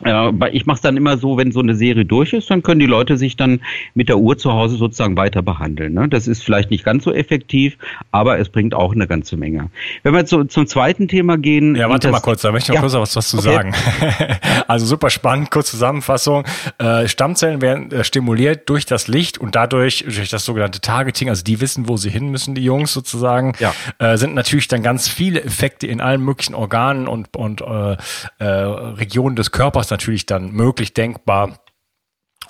ich 0.00 0.66
mache 0.66 0.76
es 0.76 0.80
dann 0.80 0.96
immer 0.96 1.16
so, 1.18 1.36
wenn 1.36 1.52
so 1.52 1.60
eine 1.60 1.74
Serie 1.74 2.04
durch 2.04 2.32
ist, 2.32 2.50
dann 2.50 2.62
können 2.62 2.80
die 2.80 2.86
Leute 2.86 3.16
sich 3.16 3.36
dann 3.36 3.60
mit 3.94 4.08
der 4.08 4.18
Uhr 4.18 4.38
zu 4.38 4.52
Hause 4.52 4.76
sozusagen 4.76 5.16
weiter 5.16 5.42
behandeln. 5.42 5.92
Ne? 5.94 6.08
Das 6.08 6.26
ist 6.26 6.42
vielleicht 6.42 6.70
nicht 6.70 6.84
ganz 6.84 7.04
so 7.04 7.12
effektiv, 7.12 7.76
aber 8.10 8.38
es 8.38 8.48
bringt 8.48 8.74
auch 8.74 8.92
eine 8.92 9.06
ganze 9.06 9.36
Menge. 9.36 9.68
Wenn 10.02 10.14
wir 10.14 10.24
zu, 10.24 10.44
zum 10.44 10.66
zweiten 10.66 11.08
Thema 11.08 11.36
gehen. 11.36 11.76
Ja, 11.76 11.88
warte 11.88 12.10
mal 12.10 12.20
kurz, 12.20 12.42
da 12.42 12.52
möchte 12.52 12.72
ich 12.72 12.80
noch 12.80 12.92
ja. 12.92 13.00
kurz 13.00 13.14
was, 13.14 13.16
was 13.16 13.28
zu 13.28 13.38
okay. 13.38 13.52
sagen. 13.52 13.74
also 14.66 14.86
super 14.86 15.10
spannend, 15.10 15.50
kurze 15.50 15.72
Zusammenfassung. 15.72 16.44
Äh, 16.78 17.06
Stammzellen 17.06 17.60
werden 17.60 17.92
äh, 17.92 18.02
stimuliert 18.02 18.68
durch 18.70 18.86
das 18.86 19.08
Licht 19.08 19.38
und 19.38 19.54
dadurch 19.54 20.04
durch 20.04 20.30
das 20.30 20.44
sogenannte 20.44 20.80
Targeting, 20.80 21.28
also 21.28 21.44
die 21.44 21.60
wissen, 21.60 21.86
wo 21.86 21.96
sie 21.96 22.10
hin 22.10 22.28
müssen, 22.28 22.54
die 22.54 22.64
Jungs 22.64 22.92
sozusagen, 22.92 23.52
ja. 23.60 23.72
äh, 23.98 24.16
sind 24.16 24.34
natürlich 24.34 24.68
dann 24.68 24.82
ganz 24.82 25.06
viele 25.06 25.44
Effekte 25.44 25.86
in 25.86 26.00
allen 26.00 26.24
möglichen 26.24 26.54
Organen 26.54 27.06
und, 27.06 27.36
und 27.36 27.60
äh, 27.60 27.96
Regionen 28.44 29.36
des 29.36 29.52
Körpers 29.52 29.81
natürlich 29.90 30.26
dann 30.26 30.52
möglich, 30.52 30.94
denkbar 30.94 31.58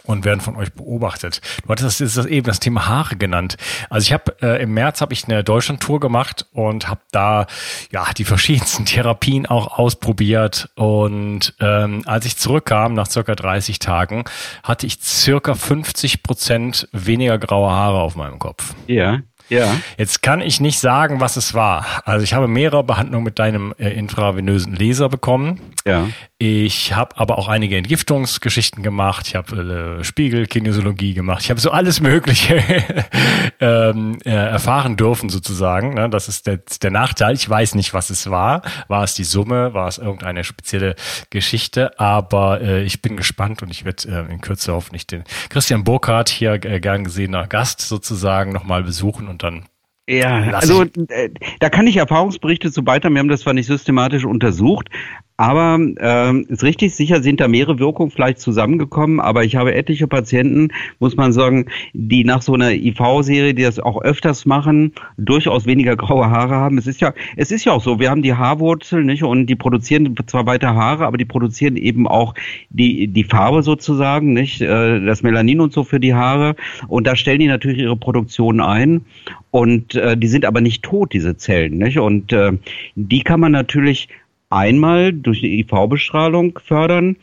und 0.05 0.25
werden 0.25 0.41
von 0.41 0.57
euch 0.57 0.73
beobachtet. 0.73 1.41
Du 1.62 1.69
hattest 1.69 2.01
das, 2.01 2.15
das 2.15 2.27
eben 2.27 2.47
das 2.47 2.61
Thema 2.61 2.87
Haare 2.87 3.17
genannt. 3.17 3.57
Also 3.89 4.07
ich 4.07 4.12
habe 4.12 4.37
äh, 4.43 4.62
im 4.62 4.75
März 4.75 5.01
habe 5.01 5.12
ich 5.12 5.25
eine 5.25 5.45
Deutschlandtour 5.45 6.01
gemacht 6.01 6.47
und 6.53 6.89
habe 6.89 7.01
da 7.12 7.47
ja 7.91 8.07
die 8.17 8.25
verschiedensten 8.33 8.85
Therapien 8.85 9.47
auch 9.47 9.79
ausprobiert 9.79 10.71
und 10.75 11.55
ähm, 11.61 12.03
als 12.07 12.27
ich 12.27 12.37
zurückkam 12.37 12.95
nach 12.95 13.09
circa 13.09 13.35
30 13.35 13.79
Tagen 13.79 14.25
hatte 14.62 14.87
ich 14.87 15.01
circa 15.01 15.55
50 15.55 16.23
Prozent 16.23 16.89
weniger 16.93 17.39
graue 17.39 17.71
Haare 17.71 18.01
auf 18.01 18.17
meinem 18.17 18.39
Kopf. 18.39 18.75
Ja. 18.87 19.21
Ja. 19.49 19.75
Jetzt 19.99 20.23
kann 20.23 20.41
ich 20.41 20.61
nicht 20.61 20.79
sagen, 20.79 21.21
was 21.21 21.37
es 21.37 21.55
war. 21.55 21.85
Also 22.05 22.25
ich 22.25 22.35
habe 22.35 22.49
mehrere 22.49 22.85
Behandlungen 22.85 23.25
mit 23.25 23.39
deinem 23.39 23.75
äh, 23.79 23.91
intravenösen 23.91 24.75
Laser 24.75 25.09
bekommen. 25.09 25.61
Ja. 25.87 26.09
Ich 26.39 26.93
habe 26.95 27.17
aber 27.19 27.39
auch 27.39 27.47
einige 27.47 27.77
Entgiftungsgeschichten 27.77 28.83
gemacht. 28.83 29.29
Ich 29.29 29.37
habe 29.37 29.99
äh, 30.01 30.05
Spiegelkinesiologie 30.05 31.15
gemacht. 31.15 31.43
Ich 31.45 31.51
habe 31.51 31.61
so 31.61 31.71
alles 31.71 32.01
Mögliche 32.01 32.61
ähm, 33.61 34.19
äh, 34.25 34.31
erfahren 34.31 34.97
dürfen 34.97 35.29
sozusagen. 35.29 35.95
Ne? 35.95 36.11
Das 36.11 36.29
ist 36.29 36.49
der, 36.49 36.59
der 36.83 36.91
Nachteil. 36.91 37.35
Ich 37.35 37.49
weiß 37.49 37.77
nicht, 37.77 37.95
was 37.95 38.11
es 38.11 38.29
war. 38.29 38.63
War 38.89 39.05
es 39.05 39.15
die 39.15 39.23
Summe? 39.23 39.73
War 39.75 39.87
es 39.87 39.99
irgendeine 39.99 40.43
spezielle 40.43 40.97
Geschichte? 41.31 41.99
Aber 42.01 42.61
äh, 42.61 42.83
ich 42.83 43.03
bin 43.03 43.17
gespannt 43.17 43.63
und 43.63 43.71
ich 43.71 43.85
werde 43.85 44.27
äh, 44.29 44.33
in 44.33 44.41
Kürze 44.41 44.73
hoffentlich 44.73 45.07
den 45.07 45.23
Christian 45.49 45.85
Burkhardt 45.85 46.29
hier 46.29 46.55
äh, 46.55 46.81
gern 46.81 47.05
gesehener 47.05 47.47
Gast 47.47 47.83
sozusagen 47.83 48.51
nochmal 48.51 48.83
besuchen 48.83 49.29
und 49.33 49.43
dann 49.43 49.65
ja, 50.09 50.51
also 50.51 50.83
äh, 50.83 51.31
da 51.61 51.71
kann 51.71 51.87
ich 51.87 51.97
Erfahrungsberichte 51.97 52.73
zu 52.73 52.83
beitragen. 52.83 53.15
Wir 53.15 53.21
haben 53.21 53.29
das 53.29 53.43
zwar 53.43 53.55
nicht 53.55 53.67
systematisch 53.67 54.25
untersucht, 54.25 54.89
aber 55.37 55.79
äh, 55.97 56.41
ist 56.43 56.62
richtig, 56.62 56.95
sicher 56.95 57.23
sind 57.23 57.41
da 57.41 57.49
mehrere 57.49 57.79
Wirkungen 57.79 58.11
vielleicht 58.11 58.39
zusammengekommen, 58.41 59.21
aber 59.21 59.45
ich 59.45 59.57
habe 59.57 59.75
etliche 59.75 60.07
Patienten, 60.07 60.69
muss 60.99 61.17
man 61.17 61.33
sagen, 61.33 61.67
die 61.95 62.25
nach 62.25 62.43
so 62.43 62.55
einer 62.55 62.73
IV-Serie, 62.73 63.55
die 63.55 63.62
das 63.62 63.81
auch 63.81 64.03
öfters 64.03 64.47
machen, 64.47 64.93
durchaus 65.17 65.67
weniger 65.67 65.97
graue 65.97 66.31
Haare 66.31 66.57
haben. 66.57 66.79
Es 66.79 66.87
ist 66.87 67.01
ja, 67.01 67.15
es 67.37 67.51
ist 67.51 67.65
ja 67.65 67.73
auch 67.73 67.83
so, 67.83 67.99
wir 67.99 68.11
haben 68.11 68.23
die 68.23 68.35
Haarwurzel, 68.35 69.05
nicht? 69.05 69.23
Und 69.23 69.47
die 69.47 69.57
produzieren 69.57 70.15
zwar 70.27 70.47
weiter 70.47 70.75
Haare, 70.75 71.07
aber 71.07 71.17
die 71.17 71.25
produzieren 71.25 71.77
eben 71.77 72.07
auch 72.07 72.35
die, 72.71 73.09
die 73.09 73.25
Farbe 73.25 73.62
sozusagen, 73.62 74.33
nicht? 74.33 74.61
Äh, 74.61 75.05
das 75.05 75.23
Melanin 75.23 75.61
und 75.61 75.73
so 75.73 75.85
für 75.85 76.01
die 76.01 76.15
Haare. 76.15 76.57
Und 76.89 77.07
da 77.07 77.17
stellen 77.17 77.41
die 77.41 77.47
natürlich 77.47 77.79
ihre 77.79 77.97
Produktion 77.97 78.61
ein. 78.61 79.03
Und 79.51 79.95
äh, 79.95 80.17
die 80.17 80.29
sind 80.29 80.45
aber 80.45 80.61
nicht 80.61 80.83
tot, 80.83 81.12
diese 81.12 81.37
Zellen, 81.37 81.79
nicht? 81.79 81.99
Und 81.99 82.33
äh, 82.33 82.53
die 82.95 83.23
kann 83.23 83.41
man 83.41 83.53
natürlich 83.53 84.09
einmal 84.53 85.13
durch 85.13 85.41
die 85.41 85.61
IV-Bestrahlung 85.61 86.59
fördern. 86.65 87.17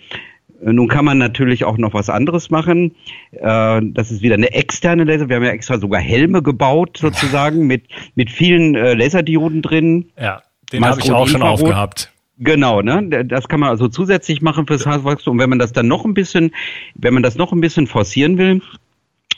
Äh, 0.64 0.74
nun 0.74 0.88
kann 0.88 1.06
man 1.06 1.18
natürlich 1.18 1.64
auch 1.64 1.78
noch 1.78 1.94
was 1.94 2.10
anderes 2.10 2.50
machen. 2.50 2.96
Äh, 3.32 3.82
das 3.84 4.12
ist 4.12 4.22
wieder 4.22 4.36
eine 4.36 4.52
externe 4.54 5.04
Laser. 5.04 5.30
Wir 5.30 5.38
haben 5.38 5.44
ja 5.44 5.52
extra 5.52 5.80
sogar 5.80 6.02
Helme 6.02 6.42
gebaut, 6.42 6.98
sozusagen, 6.98 7.68
mit, 7.68 7.86
mit 8.16 8.30
vielen 8.30 8.76
äh, 8.76 8.94
Laserdioden 8.94 9.62
drin. 9.62 10.10
Ja, 10.20 10.42
den 10.72 10.86
habe 10.86 11.02
ich 11.02 11.12
auch 11.12 11.28
schon 11.28 11.44
aufgehabt. 11.44 12.12
Genau, 12.42 12.82
ne? 12.82 13.26
Das 13.26 13.50
kann 13.50 13.60
man 13.60 13.70
also 13.70 13.90
zusätzlich 13.90 14.42
machen 14.42 14.66
fürs 14.66 14.86
Haarwachstum. 14.86 15.34
Und 15.34 15.40
wenn 15.40 15.50
man 15.50 15.60
das 15.60 15.74
dann 15.74 15.90
noch 15.90 16.06
ein 16.06 16.14
bisschen, 16.14 16.52
wenn 16.96 17.14
man 17.14 17.22
das 17.22 17.36
noch 17.36 17.52
ein 17.52 17.60
bisschen 17.60 17.86
forcieren 17.86 18.38
will, 18.38 18.62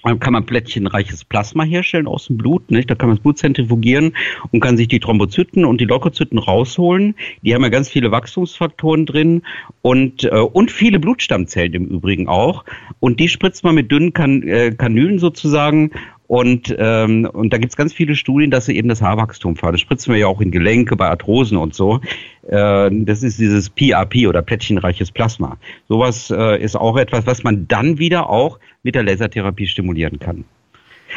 dann 0.03 0.19
kann 0.19 0.33
man 0.33 0.45
plättchenreiches 0.45 1.25
Plasma 1.25 1.63
herstellen 1.63 2.07
aus 2.07 2.27
dem 2.27 2.37
Blut. 2.37 2.71
Nicht? 2.71 2.89
Da 2.89 2.95
kann 2.95 3.09
man 3.09 3.17
das 3.17 3.23
Blut 3.23 3.37
zentrifugieren 3.37 4.13
und 4.51 4.59
kann 4.59 4.77
sich 4.77 4.87
die 4.87 4.99
Thrombozyten 4.99 5.65
und 5.65 5.79
die 5.79 5.85
Leukozyten 5.85 6.39
rausholen. 6.39 7.15
Die 7.43 7.53
haben 7.53 7.63
ja 7.63 7.69
ganz 7.69 7.89
viele 7.89 8.11
Wachstumsfaktoren 8.11 9.05
drin 9.05 9.43
und, 9.81 10.23
äh, 10.23 10.29
und 10.29 10.71
viele 10.71 10.99
Blutstammzellen 10.99 11.73
im 11.73 11.85
Übrigen 11.85 12.27
auch. 12.27 12.65
Und 12.99 13.19
die 13.19 13.29
spritzt 13.29 13.63
man 13.63 13.75
mit 13.75 13.91
dünnen 13.91 14.13
kan 14.13 14.43
äh, 14.43 14.71
Kanülen 14.71 15.19
sozusagen 15.19 15.91
und, 16.31 16.73
ähm, 16.79 17.25
und 17.25 17.51
da 17.51 17.57
gibt's 17.57 17.75
ganz 17.75 17.91
viele 17.91 18.15
Studien, 18.15 18.51
dass 18.51 18.65
sie 18.65 18.77
eben 18.77 18.87
das 18.87 19.01
Haarwachstum 19.01 19.57
fördern. 19.57 19.73
Das 19.73 19.81
spritzen 19.81 20.13
wir 20.13 20.19
ja 20.21 20.27
auch 20.27 20.39
in 20.39 20.49
Gelenke, 20.49 20.95
bei 20.95 21.09
Arthrosen 21.09 21.57
und 21.57 21.75
so. 21.75 21.99
Äh, 22.47 22.89
das 22.89 23.21
ist 23.21 23.37
dieses 23.37 23.69
PRP 23.69 24.27
oder 24.29 24.41
plättchenreiches 24.41 25.11
Plasma. 25.11 25.57
Sowas 25.89 26.31
äh, 26.31 26.63
ist 26.63 26.77
auch 26.77 26.95
etwas, 26.95 27.25
was 27.25 27.43
man 27.43 27.67
dann 27.67 27.99
wieder 27.99 28.29
auch 28.29 28.59
mit 28.81 28.95
der 28.95 29.03
Lasertherapie 29.03 29.67
stimulieren 29.67 30.19
kann. 30.19 30.45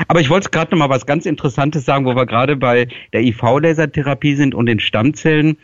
Aber 0.08 0.20
ich 0.20 0.30
wollte 0.30 0.50
gerade 0.50 0.72
noch 0.72 0.80
mal 0.80 0.92
was 0.92 1.06
ganz 1.06 1.26
Interessantes 1.26 1.84
sagen, 1.84 2.06
wo 2.06 2.16
wir 2.16 2.26
gerade 2.26 2.56
bei 2.56 2.88
der 3.12 3.22
IV-Lasertherapie 3.22 4.34
sind 4.34 4.52
und 4.52 4.66
den 4.66 4.80
Stammzellen. 4.80 5.58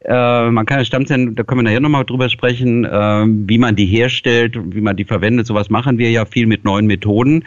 Äh, 0.00 0.50
man 0.50 0.66
kann 0.66 0.78
ja 0.78 0.84
Stammzellen, 0.84 1.36
da 1.36 1.44
können 1.44 1.60
wir 1.60 1.62
nachher 1.62 1.78
nochmal 1.78 2.06
drüber 2.06 2.28
sprechen, 2.28 2.84
äh, 2.84 3.24
wie 3.24 3.58
man 3.58 3.76
die 3.76 3.86
herstellt, 3.86 4.58
wie 4.74 4.80
man 4.80 4.96
die 4.96 5.04
verwendet. 5.04 5.46
Sowas 5.46 5.70
machen 5.70 5.96
wir 5.96 6.10
ja 6.10 6.24
viel 6.24 6.48
mit 6.48 6.64
neuen 6.64 6.86
Methoden. 6.88 7.44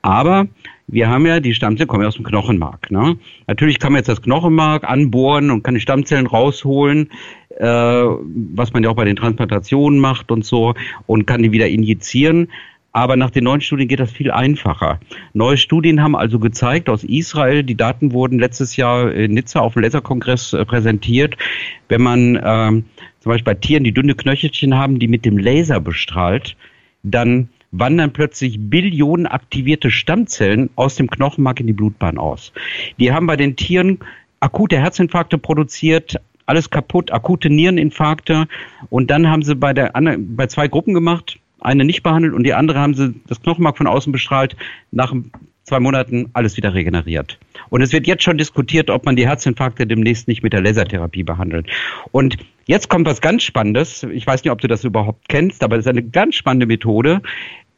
Aber 0.00 0.46
wir 0.88 1.08
haben 1.08 1.26
ja, 1.26 1.40
die 1.40 1.54
Stammzellen 1.54 1.88
kommen 1.88 2.02
ja 2.02 2.08
aus 2.08 2.14
dem 2.14 2.24
Knochenmark. 2.24 2.90
Ne? 2.90 3.16
Natürlich 3.46 3.78
kann 3.78 3.92
man 3.92 4.00
jetzt 4.00 4.08
das 4.08 4.22
Knochenmark 4.22 4.88
anbohren 4.88 5.50
und 5.50 5.62
kann 5.62 5.74
die 5.74 5.80
Stammzellen 5.80 6.26
rausholen, 6.26 7.10
äh, 7.58 7.66
was 7.66 8.72
man 8.72 8.84
ja 8.84 8.90
auch 8.90 8.96
bei 8.96 9.04
den 9.04 9.16
Transplantationen 9.16 9.98
macht 9.98 10.30
und 10.30 10.44
so, 10.44 10.74
und 11.06 11.26
kann 11.26 11.42
die 11.42 11.52
wieder 11.52 11.68
injizieren. 11.68 12.48
Aber 12.92 13.16
nach 13.16 13.30
den 13.30 13.44
neuen 13.44 13.60
Studien 13.60 13.88
geht 13.88 14.00
das 14.00 14.10
viel 14.10 14.30
einfacher. 14.30 15.00
Neue 15.34 15.58
Studien 15.58 16.02
haben 16.02 16.16
also 16.16 16.38
gezeigt 16.38 16.88
aus 16.88 17.04
Israel, 17.04 17.62
die 17.62 17.74
Daten 17.74 18.12
wurden 18.12 18.38
letztes 18.38 18.76
Jahr 18.76 19.12
in 19.12 19.34
Nizza 19.34 19.60
auf 19.60 19.74
dem 19.74 19.82
Laserkongress 19.82 20.54
äh, 20.54 20.64
präsentiert, 20.64 21.36
wenn 21.88 22.00
man 22.00 22.40
ähm, 22.42 22.84
zum 23.20 23.32
Beispiel 23.32 23.54
bei 23.54 23.54
Tieren, 23.54 23.84
die 23.84 23.92
dünne 23.92 24.14
Knöchelchen 24.14 24.76
haben, 24.76 24.98
die 24.98 25.08
mit 25.08 25.24
dem 25.24 25.36
Laser 25.36 25.80
bestrahlt, 25.80 26.56
dann 27.02 27.48
wandern 27.72 28.12
plötzlich 28.12 28.58
Billionen 28.58 29.26
aktivierte 29.26 29.90
Stammzellen 29.90 30.70
aus 30.76 30.96
dem 30.96 31.10
Knochenmark 31.10 31.60
in 31.60 31.66
die 31.66 31.72
Blutbahn 31.72 32.18
aus. 32.18 32.52
Die 32.98 33.12
haben 33.12 33.26
bei 33.26 33.36
den 33.36 33.56
Tieren 33.56 33.98
akute 34.40 34.78
Herzinfarkte 34.78 35.38
produziert, 35.38 36.16
alles 36.46 36.70
kaputt, 36.70 37.12
akute 37.12 37.50
Niereninfarkte. 37.50 38.46
Und 38.88 39.10
dann 39.10 39.28
haben 39.28 39.42
sie 39.42 39.54
bei, 39.54 39.72
der, 39.72 39.92
bei 40.18 40.46
zwei 40.46 40.68
Gruppen 40.68 40.94
gemacht, 40.94 41.38
eine 41.60 41.84
nicht 41.84 42.02
behandelt 42.02 42.34
und 42.34 42.44
die 42.44 42.54
andere 42.54 42.78
haben 42.78 42.94
sie 42.94 43.14
das 43.26 43.42
Knochenmark 43.42 43.76
von 43.76 43.86
außen 43.86 44.12
bestrahlt. 44.12 44.56
Nach 44.92 45.12
zwei 45.66 45.80
Monaten 45.80 46.30
alles 46.32 46.56
wieder 46.56 46.74
regeneriert. 46.74 47.38
Und 47.70 47.82
es 47.82 47.92
wird 47.92 48.06
jetzt 48.06 48.22
schon 48.22 48.38
diskutiert, 48.38 48.88
ob 48.88 49.04
man 49.04 49.16
die 49.16 49.26
Herzinfarkte 49.26 49.86
demnächst 49.86 50.28
nicht 50.28 50.42
mit 50.42 50.52
der 50.52 50.62
Lasertherapie 50.62 51.24
behandelt. 51.24 51.66
Und 52.12 52.36
jetzt 52.66 52.88
kommt 52.88 53.06
was 53.06 53.20
ganz 53.20 53.42
Spannendes. 53.42 54.04
Ich 54.04 54.26
weiß 54.26 54.44
nicht, 54.44 54.52
ob 54.52 54.60
du 54.60 54.68
das 54.68 54.84
überhaupt 54.84 55.28
kennst, 55.28 55.64
aber 55.64 55.76
es 55.76 55.84
ist 55.84 55.90
eine 55.90 56.04
ganz 56.04 56.36
spannende 56.36 56.66
Methode. 56.66 57.20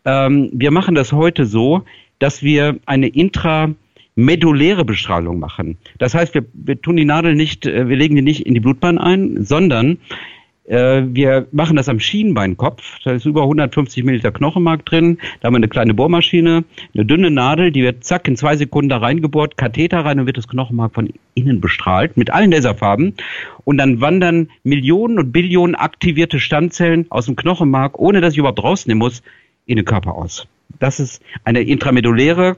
Ähm, 0.04 0.50
wir 0.52 0.70
machen 0.70 0.94
das 0.94 1.12
heute 1.12 1.46
so, 1.46 1.84
dass 2.18 2.42
wir 2.42 2.78
eine 2.84 3.08
intramedulläre 3.08 4.84
Bestrahlung 4.84 5.38
machen. 5.38 5.78
Das 5.98 6.14
heißt, 6.14 6.34
wir, 6.34 6.44
wir 6.52 6.80
tun 6.82 6.96
die 6.96 7.06
Nadel 7.06 7.34
nicht, 7.34 7.64
äh, 7.64 7.88
wir 7.88 7.96
legen 7.96 8.16
die 8.16 8.22
nicht 8.22 8.44
in 8.44 8.52
die 8.52 8.60
Blutbahn 8.60 8.98
ein, 8.98 9.44
sondern 9.44 9.98
wir 10.70 11.46
machen 11.50 11.76
das 11.76 11.88
am 11.88 11.98
Schienbeinkopf. 11.98 12.98
Da 13.02 13.12
ist 13.12 13.24
über 13.24 13.42
150 13.42 14.04
Milliliter 14.04 14.32
Knochenmark 14.32 14.84
drin. 14.84 15.18
Da 15.40 15.46
haben 15.46 15.54
wir 15.54 15.58
eine 15.58 15.68
kleine 15.68 15.94
Bohrmaschine, 15.94 16.64
eine 16.94 17.04
dünne 17.06 17.30
Nadel, 17.30 17.72
die 17.72 17.82
wird 17.82 18.04
zack 18.04 18.28
in 18.28 18.36
zwei 18.36 18.56
Sekunden 18.56 18.90
da 18.90 18.98
reingebohrt, 18.98 19.56
Katheter 19.56 20.04
rein 20.04 20.20
und 20.20 20.26
wird 20.26 20.36
das 20.36 20.48
Knochenmark 20.48 20.94
von 20.94 21.10
innen 21.34 21.60
bestrahlt 21.60 22.16
mit 22.16 22.30
allen 22.30 22.50
Laserfarben. 22.50 23.14
Und 23.64 23.78
dann 23.78 24.00
wandern 24.00 24.50
Millionen 24.62 25.18
und 25.18 25.32
Billionen 25.32 25.74
aktivierte 25.74 26.38
Standzellen 26.38 27.06
aus 27.10 27.26
dem 27.26 27.36
Knochenmark, 27.36 27.98
ohne 27.98 28.20
dass 28.20 28.34
ich 28.34 28.38
überhaupt 28.38 28.62
rausnehmen 28.62 28.98
muss, 28.98 29.22
in 29.64 29.76
den 29.76 29.84
Körper 29.84 30.14
aus. 30.14 30.46
Das 30.78 31.00
ist 31.00 31.22
eine 31.44 31.62
intramedulläre 31.62 32.56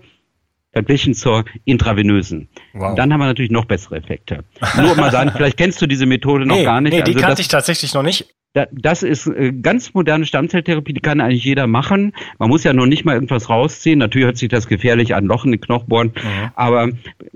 verglichen 0.73 1.15
zur 1.15 1.45
intravenösen. 1.65 2.49
Wow. 2.73 2.95
Dann 2.95 3.13
haben 3.13 3.21
wir 3.21 3.27
natürlich 3.27 3.51
noch 3.51 3.65
bessere 3.65 3.97
Effekte. 3.97 4.45
Nur 4.77 4.95
mal 4.95 5.11
sagen, 5.11 5.33
vielleicht 5.37 5.57
kennst 5.57 5.83
du 5.83 5.87
diese 5.87 6.07
Methode 6.07 6.47
noch 6.47 6.57
nee, 6.57 6.65
gar 6.65 6.81
nicht. 6.81 6.93
Nee, 6.93 7.03
die 7.03 7.15
also 7.15 7.27
kannte 7.27 7.43
ich 7.43 7.49
tatsächlich 7.49 7.95
noch 7.95 8.03
nicht 8.03 8.27
das 8.53 9.05
ist 9.05 9.29
äh, 9.29 9.53
ganz 9.53 9.95
moderne 9.95 10.27
Stammzelltherapie, 10.27 10.93
die 10.93 11.01
kann 11.01 11.21
eigentlich 11.21 11.45
jeder 11.45 11.69
machen. 11.69 12.13
Man 12.39 12.49
muss 12.49 12.65
ja 12.65 12.73
noch 12.73 12.87
nicht 12.87 13.05
mal 13.05 13.15
irgendwas 13.15 13.49
rausziehen. 13.49 14.01
Natürlich 14.01 14.27
hört 14.27 14.39
sich 14.39 14.49
das 14.49 14.67
gefährlich 14.67 15.15
an, 15.15 15.27
Loch 15.27 15.45
in 15.45 15.53
den 15.53 15.61
Knochen 15.61 15.87
mhm. 15.89 16.13
aber 16.57 16.89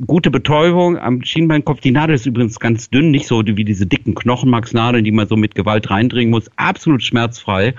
gute 0.06 0.32
Betäubung 0.32 0.98
am 0.98 1.22
Schienbeinkopf. 1.22 1.80
Die 1.80 1.92
Nadel 1.92 2.16
ist 2.16 2.26
übrigens 2.26 2.58
ganz 2.58 2.90
dünn, 2.90 3.12
nicht 3.12 3.28
so 3.28 3.44
wie 3.46 3.64
diese 3.64 3.86
dicken 3.86 4.16
Knochenmarksnadeln, 4.16 5.04
die 5.04 5.12
man 5.12 5.28
so 5.28 5.36
mit 5.36 5.54
Gewalt 5.54 5.88
reindringen 5.88 6.30
muss. 6.30 6.50
Absolut 6.56 7.02
schmerzfrei. 7.02 7.74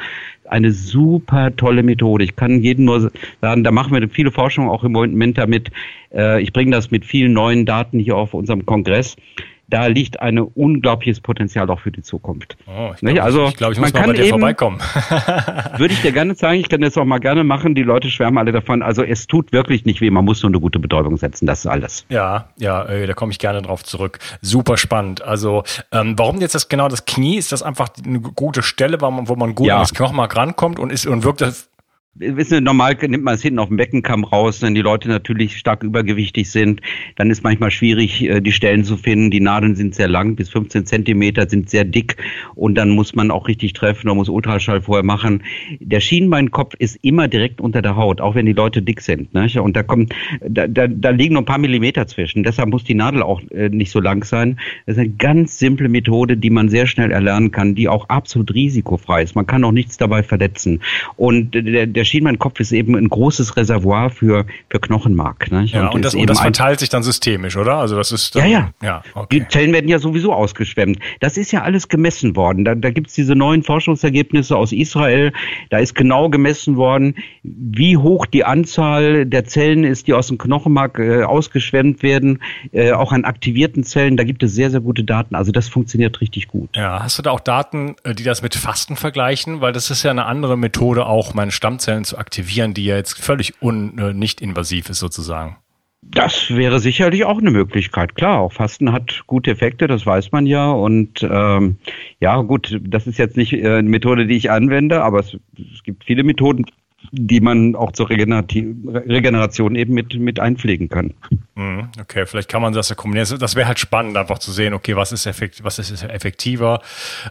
Eine 0.46 0.72
super 0.72 1.54
tolle 1.56 1.84
Methode. 1.84 2.24
Ich 2.24 2.36
kann 2.38 2.62
jedem 2.62 2.86
nur 2.86 3.12
sagen, 3.42 3.64
da 3.64 3.72
machen 3.72 3.94
wir 3.94 4.08
viele 4.10 4.32
Forschungen 4.32 4.70
auch 4.70 4.84
im 4.84 4.94
Moment 4.94 5.38
damit. 5.38 5.72
Äh, 6.14 6.42
ich 6.42 6.54
bringe 6.54 6.72
das 6.72 6.90
mit 6.90 7.04
vielen 7.04 7.34
neuen 7.34 7.66
Daten 7.66 8.00
hier 8.00 8.16
auf 8.16 8.34
unserem 8.34 8.66
Kongress 8.66 9.18
da 9.68 9.88
liegt 9.88 10.20
ein 10.20 10.40
unglaubliches 10.40 11.20
Potenzial 11.20 11.70
auch 11.70 11.80
für 11.80 11.92
die 11.92 12.02
Zukunft. 12.02 12.58
Oh, 12.68 12.92
ich 12.94 13.00
glaube, 13.00 13.24
also, 13.24 13.46
ich, 13.48 13.58
glaub, 13.58 13.72
ich 13.72 13.80
muss 13.80 13.94
mal 13.94 14.06
bei 14.06 14.14
dir 14.14 14.22
eben, 14.22 14.30
vorbeikommen. 14.32 14.80
würde 15.78 15.94
ich 15.94 16.02
dir 16.02 16.12
gerne 16.12 16.36
zeigen, 16.36 16.62
ich 16.62 16.70
kann 16.70 16.82
das 16.82 16.98
auch 16.98 17.06
mal 17.06 17.20
gerne 17.20 17.44
machen, 17.44 17.76
die 17.76 17.84
Leute 17.84 18.10
schwärmen 18.10 18.38
alle 18.38 18.52
davon. 18.52 18.82
Also 18.82 19.04
es 19.04 19.28
tut 19.28 19.52
wirklich 19.52 19.86
nicht 19.86 20.02
weh, 20.02 20.10
man 20.10 20.26
muss 20.26 20.44
nur 20.44 20.50
eine 20.50 20.60
gute 20.60 20.80
Betäubung 20.80 21.18
setzen, 21.18 21.46
das 21.46 21.60
ist 21.60 21.68
alles. 21.68 22.06
Ja, 22.10 22.50
ja, 22.58 22.86
äh, 22.86 23.08
da 23.08 23.14
komme 23.14 23.32
ich 23.32 23.40
gerne 23.40 23.62
drauf 23.62 23.84
zurück. 23.84 24.20
Super 24.42 24.78
spannend. 24.78 25.24
Also 25.24 25.64
ähm, 25.92 26.14
warum 26.18 26.40
jetzt 26.42 26.56
das 26.56 26.70
genau 26.70 26.88
das 26.88 27.06
Knie? 27.06 27.38
Ist 27.38 27.52
das 27.52 27.64
einfach 27.64 27.90
eine 28.06 28.20
gute 28.20 28.62
Stelle, 28.62 29.02
wo 29.02 29.10
man, 29.10 29.28
wo 29.28 29.36
man 29.36 29.56
gut 29.56 29.68
ja. 29.68 29.76
an 29.76 29.82
das 29.82 29.94
Knochenmark 29.94 30.36
rankommt 30.36 30.80
und, 30.80 30.92
ist, 30.92 31.06
und 31.06 31.24
wirkt 31.24 31.42
das 31.42 31.70
wissen 32.16 32.56
Sie, 32.56 32.62
normal 32.62 32.96
nimmt 33.08 33.24
man 33.24 33.36
es 33.36 33.42
hinten 33.42 33.60
auf 33.60 33.68
dem 33.68 33.78
Beckenkamm 33.78 34.24
raus, 34.24 34.62
wenn 34.62 34.74
die 34.74 34.82
Leute 34.82 35.10
natürlich 35.10 35.58
stark 35.58 35.84
übergewichtig 35.84 36.50
sind. 36.50 36.82
Dann 37.18 37.30
ist 37.30 37.44
manchmal 37.44 37.72
schwierig, 37.72 38.24
äh, 38.24 38.42
die 38.42 38.52
Stellen 38.52 38.84
zu 38.84 38.98
finden. 38.98 39.32
Die 39.32 39.42
Nadeln 39.42 39.76
sind 39.76 39.96
sehr 39.96 40.08
lang, 40.08 40.36
bis 40.36 40.50
15 40.50 40.86
Zentimeter, 40.86 41.50
sind 41.50 41.70
sehr 41.70 41.84
dick 41.84 42.18
und 42.56 42.76
dann 42.76 42.90
muss 42.90 43.16
man 43.16 43.32
auch 43.32 43.48
richtig 43.48 43.74
treffen, 43.74 44.08
man 44.08 44.18
muss 44.18 44.30
Ultraschall 44.30 44.82
vorher 44.82 45.04
machen. 45.04 45.44
Der 45.80 46.00
Schienbeinkopf 46.00 46.76
ist 46.80 46.98
immer 47.02 47.28
direkt 47.28 47.60
unter 47.60 47.82
der 47.82 47.96
Haut, 47.96 48.22
auch 48.22 48.36
wenn 48.36 48.46
die 48.46 48.54
Leute 48.54 48.82
dick 48.82 49.02
sind. 49.02 49.34
Ne? 49.34 49.50
Und 49.62 49.76
da 49.76 49.84
kommt, 49.84 50.14
da, 50.48 50.68
da, 50.68 50.88
da 50.88 51.10
liegen 51.10 51.34
nur 51.34 51.42
ein 51.42 51.46
paar 51.46 51.58
Millimeter 51.58 52.08
zwischen. 52.08 52.44
Deshalb 52.44 52.70
muss 52.70 52.84
die 52.84 52.96
Nadel 52.96 53.24
auch 53.24 53.42
äh, 53.52 53.70
nicht 53.70 53.92
so 53.92 54.00
lang 54.00 54.24
sein. 54.24 54.58
Das 54.86 54.96
ist 54.96 55.02
eine 55.02 55.10
ganz 55.10 55.60
simple 55.60 55.90
Methode, 55.90 56.38
die 56.38 56.50
man 56.50 56.70
sehr 56.70 56.88
schnell 56.88 57.12
erlernen 57.12 57.52
kann, 57.52 57.76
die 57.76 57.90
auch 57.90 58.10
absolut 58.10 58.54
risikofrei 58.54 59.24
ist. 59.24 59.36
Man 59.36 59.48
kann 59.48 59.64
auch 59.64 59.72
nichts 59.72 59.98
dabei 59.98 60.24
verletzen. 60.24 60.82
Und 61.18 61.54
der, 61.54 61.88
der 61.88 62.05
der 62.06 62.10
Schienbeinkopf 62.10 62.60
ist 62.60 62.72
eben 62.72 62.96
ein 62.96 63.10
großes 63.10 63.58
Reservoir 63.58 64.12
für, 64.12 64.46
für 64.70 64.80
Knochenmark. 64.80 65.52
Ne? 65.52 65.64
Ja, 65.66 65.88
und, 65.88 65.96
und 65.96 66.06
das, 66.06 66.14
und 66.14 66.30
das 66.30 66.40
verteilt 66.40 66.80
sich 66.80 66.90
dann 66.90 67.02
systemisch, 67.02 67.58
oder? 67.58 67.78
Also 67.78 67.96
das 67.96 68.12
ist 68.12 68.36
ja, 68.36 68.46
ja. 68.46 68.72
ja 68.84 69.02
okay. 69.16 69.40
Die 69.40 69.48
Zellen 69.48 69.74
werden 69.74 69.88
ja 69.88 69.98
sowieso 69.98 70.32
ausgeschwemmt. 70.32 71.00
Das 71.20 71.38
ist 71.38 71.52
ja 71.52 71.64
alles 71.64 71.90
gemessen 71.90 72.36
worden. 72.36 72.64
Da, 72.64 72.76
da 72.76 72.92
gibt 72.92 73.08
es 73.08 73.16
diese 73.16 73.36
neuen 73.36 73.64
Forschungsergebnisse 73.64 74.56
aus 74.56 74.72
Israel. 74.72 75.34
Da 75.72 75.80
ist 75.80 75.96
genau 75.96 76.30
gemessen 76.30 76.78
worden, 76.78 77.16
wie 77.42 77.98
hoch 77.98 78.28
die 78.28 78.44
Anzahl 78.44 79.26
der 79.26 79.46
Zellen 79.46 79.84
ist, 79.84 80.08
die 80.08 80.14
aus 80.14 80.28
dem 80.28 80.38
Knochenmark 80.38 81.00
äh, 81.00 81.24
ausgeschwemmt 81.24 82.04
werden, 82.04 82.40
äh, 82.72 82.92
auch 82.92 83.12
an 83.14 83.26
aktivierten 83.26 83.84
Zellen. 83.84 84.16
Da 84.16 84.24
gibt 84.24 84.44
es 84.44 84.54
sehr, 84.54 84.70
sehr 84.70 84.82
gute 84.82 85.04
Daten. 85.04 85.34
Also 85.34 85.52
das 85.52 85.68
funktioniert 85.68 86.22
richtig 86.22 86.48
gut. 86.50 86.70
Ja, 86.76 87.02
hast 87.02 87.18
du 87.18 87.24
da 87.24 87.32
auch 87.32 87.40
Daten, 87.40 87.96
äh, 88.04 88.14
die 88.14 88.24
das 88.24 88.44
mit 88.44 88.54
Fasten 88.54 88.96
vergleichen? 88.96 89.62
Weil 89.62 89.74
das 89.74 89.90
ist 89.90 90.04
ja 90.04 90.12
eine 90.12 90.26
andere 90.26 90.56
Methode, 90.56 91.08
auch 91.08 91.34
meine 91.34 91.52
Stammzellen 91.52 91.95
Zellen 91.96 92.04
zu 92.04 92.18
aktivieren, 92.18 92.74
die 92.74 92.86
ja 92.86 92.98
jetzt 92.98 93.18
völlig 93.18 93.62
un, 93.62 93.98
äh, 93.98 94.14
nicht 94.14 94.42
invasiv 94.42 94.90
ist 94.90 95.00
sozusagen. 95.00 95.58
Das 96.02 96.52
wäre 96.52 96.80
sicherlich 96.80 97.26
auch 97.26 97.40
eine 97.40 97.50
Möglichkeit. 97.50 98.16
Klar, 98.16 98.40
auch 98.40 98.54
Fasten 98.54 98.92
hat 98.92 99.24
gute 99.26 99.50
Effekte, 99.52 99.88
das 99.88 100.06
weiß 100.06 100.32
man 100.32 100.46
ja. 100.46 100.70
Und 100.70 101.28
ähm, 101.28 101.78
ja, 102.20 102.40
gut, 102.42 102.80
das 102.84 103.08
ist 103.08 103.18
jetzt 103.18 103.38
nicht 103.38 103.54
äh, 103.54 103.78
eine 103.78 103.90
Methode, 103.90 104.28
die 104.28 104.36
ich 104.36 104.52
anwende, 104.52 105.02
aber 105.02 105.20
es, 105.20 105.38
es 105.58 105.84
gibt 105.84 106.04
viele 106.04 106.24
Methoden, 106.24 106.66
die 107.12 107.40
man 107.40 107.76
auch 107.76 107.92
zur 107.92 108.10
Regeneration 108.10 109.76
eben 109.76 109.94
mit, 109.94 110.20
mit 110.20 110.40
einpflegen 110.40 110.90
kann. 110.90 111.14
Mhm, 111.56 111.90
okay, 112.00 112.26
vielleicht 112.26 112.50
kann 112.50 112.62
man 112.62 112.74
das 112.74 112.90
ja 112.90 112.96
kombinieren. 112.96 113.40
Das 113.40 113.56
wäre 113.56 113.68
halt 113.68 113.80
spannend, 113.80 114.18
einfach 114.18 114.40
zu 114.40 114.52
sehen, 114.52 114.74
okay, 114.74 114.96
was 114.96 115.12
ist, 115.12 115.26
effekt, 115.26 115.64
was 115.64 115.80
ist 115.80 116.04
effektiver. 116.04 116.82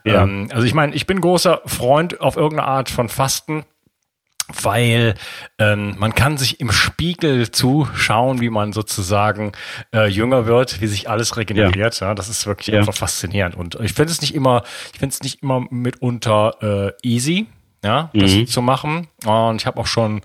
Ja. 0.04 0.24
Ähm, 0.24 0.48
also 0.52 0.66
ich 0.66 0.74
meine, 0.74 0.94
ich 0.94 1.06
bin 1.06 1.20
großer 1.20 1.62
Freund 1.66 2.20
auf 2.20 2.36
irgendeine 2.36 2.68
Art 2.68 2.90
von 2.90 3.08
Fasten 3.08 3.64
weil 4.62 5.14
ähm, 5.58 5.94
man 5.98 6.14
kann 6.14 6.36
sich 6.36 6.60
im 6.60 6.70
Spiegel 6.70 7.50
zuschauen, 7.50 8.40
wie 8.40 8.50
man 8.50 8.72
sozusagen 8.72 9.52
äh, 9.94 10.06
jünger 10.06 10.46
wird, 10.46 10.80
wie 10.80 10.86
sich 10.86 11.08
alles 11.08 11.36
regeneriert. 11.36 12.00
Ja. 12.00 12.08
ja 12.08 12.14
das 12.14 12.28
ist 12.28 12.46
wirklich 12.46 12.68
ja. 12.68 12.80
einfach 12.80 12.94
faszinierend. 12.94 13.54
Und 13.54 13.76
ich 13.80 13.94
finde 13.94 14.12
es 14.12 14.20
nicht 14.20 14.34
immer, 14.34 14.62
ich 14.92 14.98
finde 14.98 15.14
es 15.14 15.22
nicht 15.22 15.42
immer 15.42 15.66
mitunter 15.70 16.94
äh, 17.02 17.08
easy, 17.08 17.46
ja, 17.82 18.10
das 18.12 18.32
mhm. 18.32 18.46
zu 18.46 18.62
machen. 18.62 19.08
Und 19.24 19.60
ich 19.60 19.66
habe 19.66 19.80
auch 19.80 19.86
schon 19.86 20.22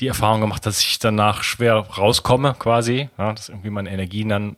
die 0.00 0.08
Erfahrung 0.08 0.40
gemacht, 0.40 0.66
dass 0.66 0.80
ich 0.80 0.98
danach 0.98 1.42
schwer 1.42 1.74
rauskomme, 1.74 2.54
quasi, 2.58 3.08
ja, 3.18 3.32
dass 3.32 3.48
irgendwie 3.48 3.70
meine 3.70 3.90
Energien 3.90 4.28
dann 4.28 4.56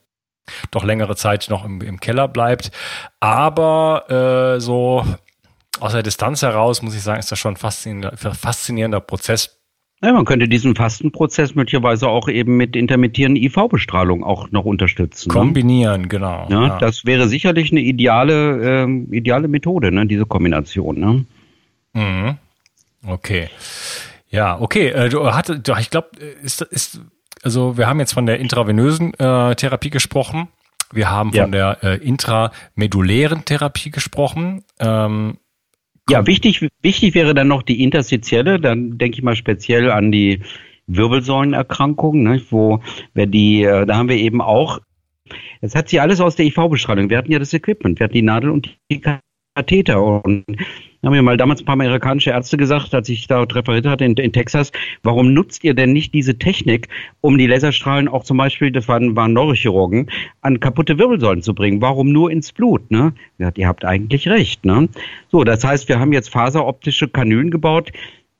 doch 0.70 0.84
längere 0.84 1.16
Zeit 1.16 1.46
noch 1.50 1.64
im, 1.64 1.80
im 1.80 2.00
Keller 2.00 2.28
bleibt. 2.28 2.70
Aber 3.20 4.56
äh, 4.56 4.60
so 4.60 5.04
aus 5.82 5.92
der 5.92 6.02
Distanz 6.02 6.42
heraus, 6.42 6.82
muss 6.82 6.94
ich 6.94 7.02
sagen, 7.02 7.18
ist 7.18 7.32
das 7.32 7.38
schon 7.38 7.54
ein 7.54 7.56
faszinierender, 7.56 8.16
faszinierender 8.16 9.00
Prozess. 9.00 9.58
Ja, 10.04 10.12
man 10.12 10.24
könnte 10.24 10.48
diesen 10.48 10.74
Fastenprozess 10.74 11.54
möglicherweise 11.54 12.08
auch 12.08 12.28
eben 12.28 12.56
mit 12.56 12.74
intermittierenden 12.74 13.40
IV-Bestrahlung 13.42 14.24
auch 14.24 14.50
noch 14.50 14.64
unterstützen. 14.64 15.28
Ne? 15.28 15.34
Kombinieren, 15.34 16.02
ne? 16.02 16.08
genau. 16.08 16.46
Ja, 16.50 16.66
ja, 16.66 16.78
Das 16.78 17.04
wäre 17.04 17.28
sicherlich 17.28 17.70
eine 17.70 17.80
ideale, 17.80 18.84
äh, 18.84 19.16
ideale 19.16 19.46
Methode, 19.46 19.92
ne, 19.92 20.06
diese 20.06 20.26
Kombination. 20.26 20.98
Ne? 20.98 21.24
Mhm. 21.92 22.38
Okay. 23.06 23.48
Ja, 24.28 24.60
okay. 24.60 24.88
Äh, 24.88 25.08
du 25.08 25.32
hattest, 25.32 25.68
ich 25.78 25.90
glaube, 25.90 26.08
ist, 26.42 26.62
ist, 26.62 27.00
also 27.44 27.78
wir 27.78 27.86
haben 27.86 28.00
jetzt 28.00 28.12
von 28.12 28.26
der 28.26 28.40
intravenösen 28.40 29.14
äh, 29.14 29.54
Therapie 29.54 29.90
gesprochen. 29.90 30.48
Wir 30.92 31.10
haben 31.10 31.32
von 31.32 31.52
ja. 31.52 31.76
der 31.76 31.84
äh, 31.84 31.96
intramedulären 31.98 33.44
Therapie 33.44 33.90
gesprochen. 33.90 34.64
Ähm, 34.80 35.38
ja, 36.10 36.26
wichtig, 36.26 36.68
wichtig 36.82 37.14
wäre 37.14 37.34
dann 37.34 37.48
noch 37.48 37.62
die 37.62 37.82
interstitielle, 37.82 38.60
dann 38.60 38.98
denke 38.98 39.18
ich 39.18 39.22
mal 39.22 39.36
speziell 39.36 39.90
an 39.90 40.10
die 40.10 40.40
Wirbelsäulenerkrankungen, 40.86 42.22
ne, 42.22 42.42
wo 42.50 42.80
wir 43.14 43.26
die, 43.26 43.62
äh, 43.62 43.86
da 43.86 43.96
haben 43.96 44.08
wir 44.08 44.16
eben 44.16 44.40
auch, 44.40 44.80
das 45.60 45.74
hat 45.74 45.88
sie 45.88 46.00
alles 46.00 46.20
aus 46.20 46.36
der 46.36 46.46
IV-Bestrahlung. 46.46 47.08
Wir 47.08 47.18
hatten 47.18 47.32
ja 47.32 47.38
das 47.38 47.54
Equipment, 47.54 47.98
wir 47.98 48.04
hatten 48.04 48.14
die 48.14 48.22
Nadel 48.22 48.50
und 48.50 48.76
die 48.90 49.00
Katheter 49.54 50.24
und 50.24 50.44
haben 51.04 51.12
mir 51.12 51.22
mal 51.22 51.36
damals 51.36 51.60
ein 51.60 51.64
paar 51.64 51.74
amerikanische 51.74 52.30
Ärzte 52.30 52.56
gesagt, 52.56 52.94
als 52.94 53.08
ich 53.08 53.26
dort 53.26 53.54
referiert 53.54 53.86
hatte 53.86 54.04
in, 54.04 54.14
in, 54.14 54.32
Texas, 54.32 54.72
warum 55.02 55.34
nutzt 55.34 55.64
ihr 55.64 55.74
denn 55.74 55.92
nicht 55.92 56.14
diese 56.14 56.38
Technik, 56.38 56.88
um 57.20 57.36
die 57.36 57.46
Laserstrahlen 57.46 58.08
auch 58.08 58.24
zum 58.24 58.36
Beispiel, 58.36 58.70
das 58.70 58.88
waren, 58.88 59.14
waren 59.16 59.32
Neurochirurgen, 59.32 60.10
an 60.40 60.60
kaputte 60.60 60.98
Wirbelsäulen 60.98 61.42
zu 61.42 61.54
bringen? 61.54 61.82
Warum 61.82 62.12
nur 62.12 62.30
ins 62.30 62.52
Blut? 62.52 62.90
Ne? 62.90 63.12
Ja, 63.38 63.50
ihr 63.54 63.66
habt 63.66 63.84
eigentlich 63.84 64.28
recht. 64.28 64.64
Ne? 64.64 64.88
So, 65.30 65.44
das 65.44 65.64
heißt, 65.64 65.88
wir 65.88 65.98
haben 65.98 66.12
jetzt 66.12 66.30
faseroptische 66.30 67.08
Kanülen 67.08 67.50
gebaut, 67.50 67.92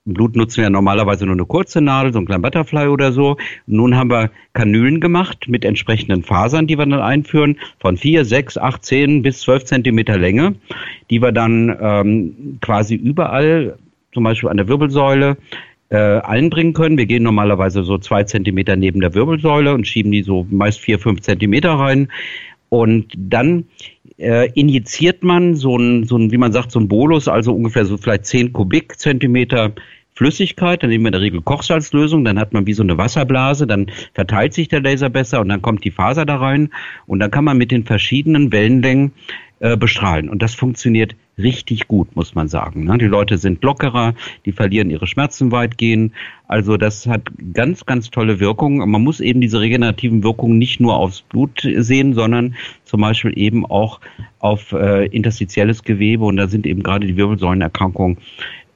im 0.05 0.15
Blut 0.15 0.35
nutzen 0.35 0.63
wir 0.63 0.71
normalerweise 0.71 1.27
nur 1.27 1.35
eine 1.35 1.47
kurze 1.47 1.81
Nadel, 1.81 2.13
so 2.13 2.19
ein 2.19 2.27
kleiner 2.27 2.43
Butterfly 2.43 2.89
oder 2.89 3.13
so. 3.13 3.37
Nun 3.67 3.97
haben 3.97 4.11
wir 4.11 4.31
Kanülen 4.53 5.01
gemacht 5.01 5.47
mit 5.49 5.65
entsprechenden 5.65 6.25
Fasern, 6.25 6.67
die 6.67 6.77
wir 6.77 6.87
dann 6.87 7.01
einführen, 7.01 7.57
von 7.79 7.97
vier, 7.97 8.25
sechs, 8.25 8.59
acht, 8.59 8.85
zehn 8.85 9.23
bis 9.23 9.41
zwölf 9.41 9.65
Zentimeter 9.65 10.19
Länge, 10.19 10.57
die 11.11 11.23
wir 11.23 11.31
dann 11.31 11.77
ähm, 11.81 12.59
quasi 12.61 12.97
überall, 12.97 13.79
zum 14.13 14.25
Beispiel 14.25 14.49
an 14.49 14.57
der 14.57 14.67
Wirbelsäule, 14.67 15.37
äh, 15.91 15.97
einbringen 15.97 16.73
können. 16.73 16.99
Wir 16.99 17.07
gehen 17.07 17.23
normalerweise 17.23 17.85
so 17.85 17.99
zwei 17.99 18.25
Zentimeter 18.25 18.75
neben 18.75 19.01
der 19.01 19.15
Wirbelsäule 19.15 19.73
und 19.73 19.87
schieben 19.87 20.11
die 20.11 20.23
so 20.23 20.47
meist 20.51 20.81
vier, 20.81 20.99
fünf 20.99 21.21
Zentimeter 21.21 21.75
rein. 21.75 22.09
Und 22.73 23.13
dann 23.15 23.67
äh, 24.17 24.51
injiziert 24.55 25.23
man 25.23 25.57
so 25.57 25.77
ein, 25.77 26.05
so 26.05 26.17
ein, 26.17 26.33
wie 26.33 26.39
man 26.39 26.53
sagt, 26.53 26.73
so 26.73 26.81
ein 26.81 26.89
Bolus, 26.89 27.29
also 27.29 27.53
ungefähr 27.53 27.85
so 27.85 27.99
vielleicht 27.99 28.25
10 28.25 28.55
Kubikzentimeter 28.55 29.73
Flüssigkeit, 30.15 30.83
dann 30.83 30.89
nehmen 30.89 31.05
wir 31.05 31.09
in 31.09 31.13
der 31.13 31.21
Regel 31.21 31.43
Kochsalzlösung, 31.43 32.25
dann 32.25 32.39
hat 32.39 32.55
man 32.55 32.67
wie 32.67 32.73
so 32.73 32.83
eine 32.83 32.97
Wasserblase, 32.97 33.67
dann 33.67 33.91
verteilt 34.15 34.55
sich 34.55 34.69
der 34.69 34.81
Laser 34.81 35.11
besser 35.11 35.43
und 35.43 35.51
dann 35.51 35.61
kommt 35.61 35.85
die 35.85 35.91
Faser 35.91 36.25
da 36.25 36.37
rein. 36.37 36.71
Und 37.07 37.19
dann 37.19 37.31
kann 37.31 37.45
man 37.45 37.59
mit 37.59 37.73
den 37.73 37.85
verschiedenen 37.85 38.53
Wellenlängen 38.53 39.13
äh, 39.61 39.77
bestrahlen. 39.77 40.31
Und 40.31 40.41
das 40.41 40.55
funktioniert 40.55 41.15
richtig 41.39 41.89
gut, 41.89 42.15
muss 42.15 42.35
man 42.35 42.49
sagen. 42.49 42.85
Ne? 42.85 42.99
Die 42.99 43.07
Leute 43.07 43.39
sind 43.39 43.63
lockerer, 43.63 44.15
die 44.45 44.53
verlieren 44.53 44.91
ihre 44.91 45.07
Schmerzen 45.07 45.51
weitgehend. 45.51 46.13
Also 46.47 46.77
das 46.77 47.07
hat 47.07 47.23
ganz, 47.55 47.87
ganz 47.87 48.11
tolle 48.11 48.41
Wirkungen. 48.41 48.89
Man 48.91 49.03
muss 49.03 49.21
eben 49.21 49.41
diese 49.41 49.61
regenerativen 49.61 50.23
Wirkungen 50.23 50.59
nicht 50.59 50.81
nur 50.81 50.97
aufs 50.97 51.23
Blut 51.23 51.67
sehen, 51.77 52.15
sondern 52.15 52.55
zum 52.85 53.01
Beispiel 53.01 53.33
eben 53.37 53.65
auch 53.65 54.01
auf 54.39 54.73
äh, 54.73 55.07
interstitielles 55.07 55.83
Gewebe. 55.83 56.25
Und 56.25 56.37
da 56.37 56.49
sind 56.49 56.67
eben 56.67 56.83
gerade 56.83 57.07
die 57.07 57.17
Wirbelsäulenerkrankungen 57.17 58.19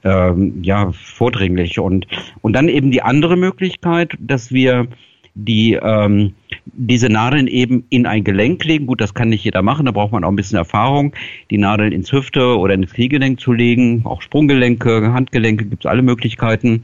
ähm, 0.03 0.63
ja 0.63 0.91
vordringlich. 0.91 1.79
Und, 1.79 2.07
und 2.41 2.53
dann 2.53 2.69
eben 2.69 2.91
die 2.91 3.03
andere 3.03 3.35
Möglichkeit, 3.35 4.15
dass 4.19 4.51
wir 4.51 4.87
die 5.35 5.73
ähm, 5.73 6.33
diese 6.73 7.09
Nadeln 7.09 7.47
eben 7.47 7.85
in 7.89 8.05
ein 8.05 8.23
Gelenk 8.23 8.63
legen. 8.63 8.87
Gut, 8.87 9.01
das 9.01 9.13
kann 9.13 9.29
nicht 9.29 9.43
jeder 9.43 9.61
machen, 9.61 9.85
da 9.85 9.91
braucht 9.91 10.11
man 10.11 10.23
auch 10.23 10.29
ein 10.29 10.35
bisschen 10.35 10.57
Erfahrung, 10.57 11.13
die 11.49 11.57
Nadeln 11.57 11.91
ins 11.91 12.11
Hüfte 12.11 12.57
oder 12.57 12.73
ins 12.73 12.93
Kniegelenk 12.93 13.39
zu 13.39 13.53
legen. 13.53 14.01
Auch 14.05 14.21
Sprunggelenke, 14.21 15.13
Handgelenke 15.13 15.65
gibt 15.65 15.85
es 15.85 15.89
alle 15.89 16.01
Möglichkeiten 16.01 16.83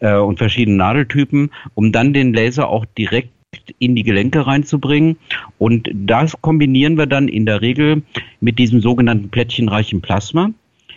äh, 0.00 0.16
und 0.16 0.38
verschiedene 0.38 0.76
Nadeltypen, 0.76 1.50
um 1.74 1.92
dann 1.92 2.12
den 2.12 2.32
Laser 2.32 2.68
auch 2.68 2.84
direkt 2.98 3.30
in 3.78 3.94
die 3.94 4.02
Gelenke 4.02 4.46
reinzubringen. 4.46 5.16
Und 5.58 5.90
das 5.92 6.40
kombinieren 6.40 6.98
wir 6.98 7.06
dann 7.06 7.28
in 7.28 7.46
der 7.46 7.62
Regel 7.62 8.02
mit 8.40 8.58
diesem 8.58 8.80
sogenannten 8.80 9.30
plättchenreichen 9.30 10.00
Plasma. 10.00 10.50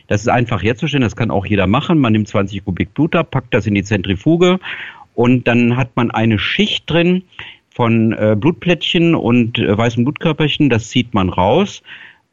Das 0.07 0.21
ist 0.21 0.27
einfach 0.27 0.63
herzustellen, 0.63 1.03
das 1.03 1.15
kann 1.15 1.29
auch 1.29 1.45
jeder 1.45 1.67
machen. 1.67 1.99
Man 1.99 2.13
nimmt 2.13 2.27
20 2.27 2.65
Kubik 2.65 2.93
Blut 2.95 3.15
ab, 3.15 3.29
packt 3.31 3.53
das 3.53 3.67
in 3.67 3.75
die 3.75 3.83
Zentrifuge 3.83 4.59
und 5.13 5.47
dann 5.47 5.77
hat 5.77 5.95
man 5.95 6.11
eine 6.11 6.39
Schicht 6.39 6.89
drin 6.89 7.23
von 7.79 8.11
äh, 8.11 8.35
Blutplättchen 8.37 9.15
und 9.15 9.57
äh, 9.57 9.77
weißen 9.77 10.03
Blutkörperchen, 10.03 10.69
das 10.69 10.89
zieht 10.89 11.13
man 11.13 11.29
raus. 11.29 11.81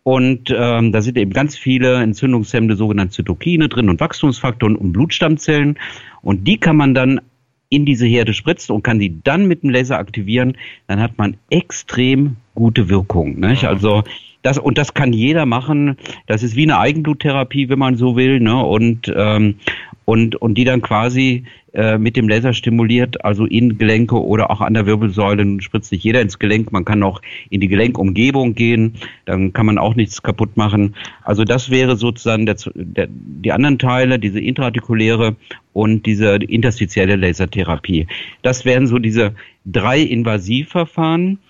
Und 0.03 0.53
ähm, 0.53 0.91
da 0.91 1.01
sind 1.03 1.17
eben 1.17 1.33
ganz 1.33 1.57
viele 1.57 2.03
entzündungshemmende 2.03 2.75
sogenannte 2.75 3.15
Zytokine 3.15 3.69
drin 3.69 3.89
und 3.89 4.01
Wachstumsfaktoren 4.01 4.75
und 4.75 4.91
Blutstammzellen. 4.91 5.79
Und 6.21 6.49
die 6.49 6.59
kann 6.59 6.77
man 6.77 6.95
dann 6.95 7.21
in 7.69 7.85
diese 7.85 8.07
Herde 8.07 8.35
spritzen 8.35 8.75
und 8.75 8.83
kann 8.83 8.99
sie 8.99 9.21
dann 9.23 9.47
mit 9.47 9.63
dem 9.63 9.71
Laser 9.71 9.99
aktivieren, 9.99 10.57
dann 10.89 10.99
hat 11.01 11.17
man 11.17 11.37
extrem 11.49 12.39
gute 12.57 12.89
Wirkung. 12.89 13.39
Nicht? 13.39 13.67
Also 13.67 14.03
das, 14.47 14.59
und 14.59 14.79
das 14.79 14.95
kann 14.95 15.13
jeder 15.13 15.45
machen. 15.45 15.97
Das 16.29 16.45
ist 16.45 16.55
wie 16.55 16.63
eine 16.63 16.79
Eigenbluttherapie, 16.79 17.69
wenn 17.69 17.81
man 17.81 17.97
so 17.97 18.15
will. 18.15 18.39
Ne? 18.39 18.57
Und, 18.57 19.13
ähm, 19.15 19.57
und, 20.05 20.37
und 20.37 20.55
die 20.55 20.65
dann 20.65 20.83
quasi 20.83 21.43
äh, 21.73 21.99
mit 21.99 22.17
dem 22.17 22.29
Laser 22.29 22.53
stimuliert, 22.53 23.25
also 23.25 23.45
in 23.45 23.77
Gelenke 23.77 24.23
oder 24.23 24.53
auch 24.53 24.61
an 24.61 24.75
der 24.75 24.87
Wirbelsäule. 24.87 25.61
Spritzt 25.61 25.91
nicht 25.91 26.05
jeder 26.05 26.21
ins 26.21 26.39
Gelenk, 26.39 26.71
man 26.71 26.85
kann 26.85 27.03
auch 27.03 27.21
in 27.51 27.61
die 27.61 27.67
Gelenkumgebung 27.67 28.55
gehen, 28.55 28.95
dann 29.25 29.53
kann 29.53 29.67
man 29.67 29.79
auch 29.79 29.97
nichts 29.97 30.23
kaputt 30.23 30.57
machen. 30.57 30.95
Also 31.25 31.43
das 31.43 31.69
wäre 31.69 31.97
sozusagen 31.97 32.47
der, 32.47 32.55
der, 32.75 33.09
die 33.11 33.51
anderen 33.51 33.81
Teile, 33.81 34.21
diese 34.21 34.39
intraartikuläre 34.39 35.35
und 35.73 36.07
diese 36.07 36.37
interstitielle 36.37 37.17
Lasertherapie. 37.17 38.07
Das 38.43 38.65
wären 38.65 38.87
so 38.87 39.01
diese 39.01 39.35
drei 39.65 40.01
Invasivverfahren, 40.01 41.41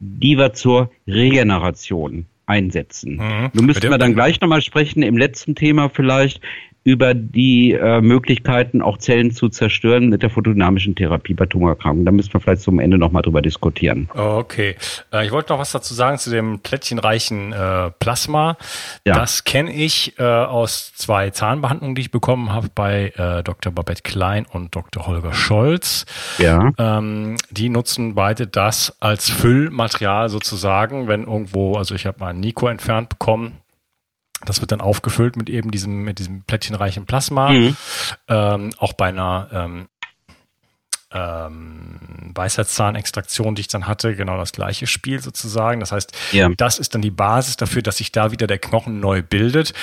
die 0.00 0.36
wir 0.36 0.52
zur 0.52 0.90
Regeneration 1.08 2.26
einsetzen. 2.52 3.16
Mhm. 3.16 3.50
Nun 3.54 3.66
müssten 3.66 3.90
wir 3.90 3.98
dann 3.98 4.14
gleich 4.14 4.40
nochmal 4.40 4.62
sprechen, 4.62 5.02
im 5.02 5.16
letzten 5.16 5.54
Thema 5.54 5.88
vielleicht, 5.88 6.40
über 6.84 7.14
die 7.14 7.72
äh, 7.72 8.00
Möglichkeiten, 8.00 8.82
auch 8.82 8.98
Zellen 8.98 9.30
zu 9.30 9.48
zerstören 9.48 10.08
mit 10.08 10.22
der 10.22 10.30
photodynamischen 10.30 10.96
Therapie 10.96 11.34
bei 11.34 11.46
Tumorerkrankungen. 11.46 12.04
Da 12.04 12.12
müssen 12.12 12.32
wir 12.32 12.40
vielleicht 12.40 12.62
zum 12.62 12.80
Ende 12.80 12.98
nochmal 12.98 13.22
drüber 13.22 13.40
diskutieren. 13.40 14.08
Okay. 14.14 14.74
Äh, 15.12 15.26
ich 15.26 15.32
wollte 15.32 15.52
noch 15.52 15.60
was 15.60 15.70
dazu 15.70 15.94
sagen 15.94 16.18
zu 16.18 16.30
dem 16.30 16.58
plättchenreichen 16.58 17.52
äh, 17.52 17.90
Plasma. 18.00 18.56
Ja. 19.06 19.14
Das 19.14 19.44
kenne 19.44 19.72
ich 19.72 20.18
äh, 20.18 20.24
aus 20.24 20.92
zwei 20.94 21.30
Zahnbehandlungen, 21.30 21.94
die 21.94 22.02
ich 22.02 22.10
bekommen 22.10 22.52
habe 22.52 22.68
bei 22.74 23.12
äh, 23.16 23.44
Dr. 23.44 23.72
Babette 23.72 24.02
Klein 24.02 24.44
und 24.50 24.74
Dr. 24.74 25.06
Holger 25.06 25.34
Scholz. 25.34 26.04
Ja. 26.38 26.72
Ähm, 26.78 27.36
die 27.50 27.68
nutzen 27.68 28.16
beide 28.16 28.48
das 28.48 28.96
als 29.00 29.30
Füllmaterial 29.30 30.28
sozusagen, 30.28 31.06
wenn 31.06 31.24
irgendwo, 31.24 31.76
also 31.76 31.94
ich 31.94 32.06
habe 32.06 32.18
mal 32.18 32.28
ein 32.28 32.40
Nico 32.40 32.66
entfernt 32.66 33.08
bekommen, 33.08 33.58
das 34.44 34.60
wird 34.60 34.72
dann 34.72 34.80
aufgefüllt 34.80 35.36
mit 35.36 35.48
eben 35.48 35.70
diesem, 35.70 36.02
mit 36.02 36.18
diesem 36.18 36.42
plättchenreichen 36.42 37.06
Plasma. 37.06 37.50
Mhm. 37.50 37.76
Ähm, 38.28 38.70
auch 38.78 38.92
bei 38.92 39.08
einer 39.08 39.48
ähm, 39.52 39.88
ähm, 41.12 41.98
Weisheitszahnextraktion, 42.34 43.54
die 43.54 43.60
ich 43.60 43.68
dann 43.68 43.86
hatte, 43.86 44.14
genau 44.14 44.36
das 44.36 44.52
gleiche 44.52 44.86
Spiel 44.86 45.20
sozusagen. 45.20 45.80
Das 45.80 45.92
heißt, 45.92 46.12
ja. 46.32 46.48
das 46.56 46.78
ist 46.78 46.94
dann 46.94 47.02
die 47.02 47.10
Basis 47.10 47.56
dafür, 47.56 47.82
dass 47.82 47.98
sich 47.98 48.12
da 48.12 48.32
wieder 48.32 48.46
der 48.46 48.58
Knochen 48.58 49.00
neu 49.00 49.22
bildet. 49.22 49.74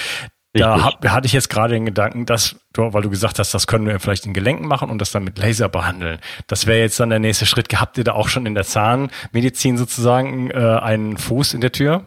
Da 0.53 0.83
hab, 0.83 1.07
hatte 1.07 1.27
ich 1.27 1.33
jetzt 1.33 1.49
gerade 1.49 1.75
den 1.75 1.85
Gedanken, 1.85 2.25
dass 2.25 2.55
weil 2.75 3.01
du 3.03 3.09
gesagt 3.09 3.37
hast, 3.37 3.53
das 3.53 3.67
können 3.67 3.85
wir 3.85 3.99
vielleicht 3.99 4.25
in 4.25 4.33
Gelenken 4.33 4.67
machen 4.67 4.89
und 4.89 4.99
das 4.99 5.11
dann 5.11 5.23
mit 5.23 5.37
Laser 5.37 5.69
behandeln. 5.69 6.19
Das 6.47 6.65
wäre 6.65 6.79
jetzt 6.79 6.99
dann 6.99 7.09
der 7.09 7.19
nächste 7.19 7.45
Schritt. 7.45 7.67
Habt 7.79 7.97
ihr 7.97 8.03
da 8.03 8.13
auch 8.13 8.29
schon 8.29 8.45
in 8.45 8.55
der 8.55 8.63
Zahnmedizin 8.63 9.77
sozusagen 9.77 10.49
äh, 10.49 10.55
einen 10.55 11.17
Fuß 11.17 11.53
in 11.53 11.61
der 11.61 11.71
Tür? 11.71 12.05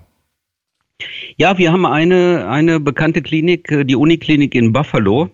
Ja, 1.37 1.59
wir 1.59 1.73
haben 1.73 1.87
eine, 1.87 2.49
eine 2.49 2.81
bekannte 2.81 3.23
Klinik, 3.23 3.71
äh, 3.71 3.85
die 3.85 3.97
Uniklinik 3.97 4.55
in 4.55 4.73
Buffalo 4.73 5.31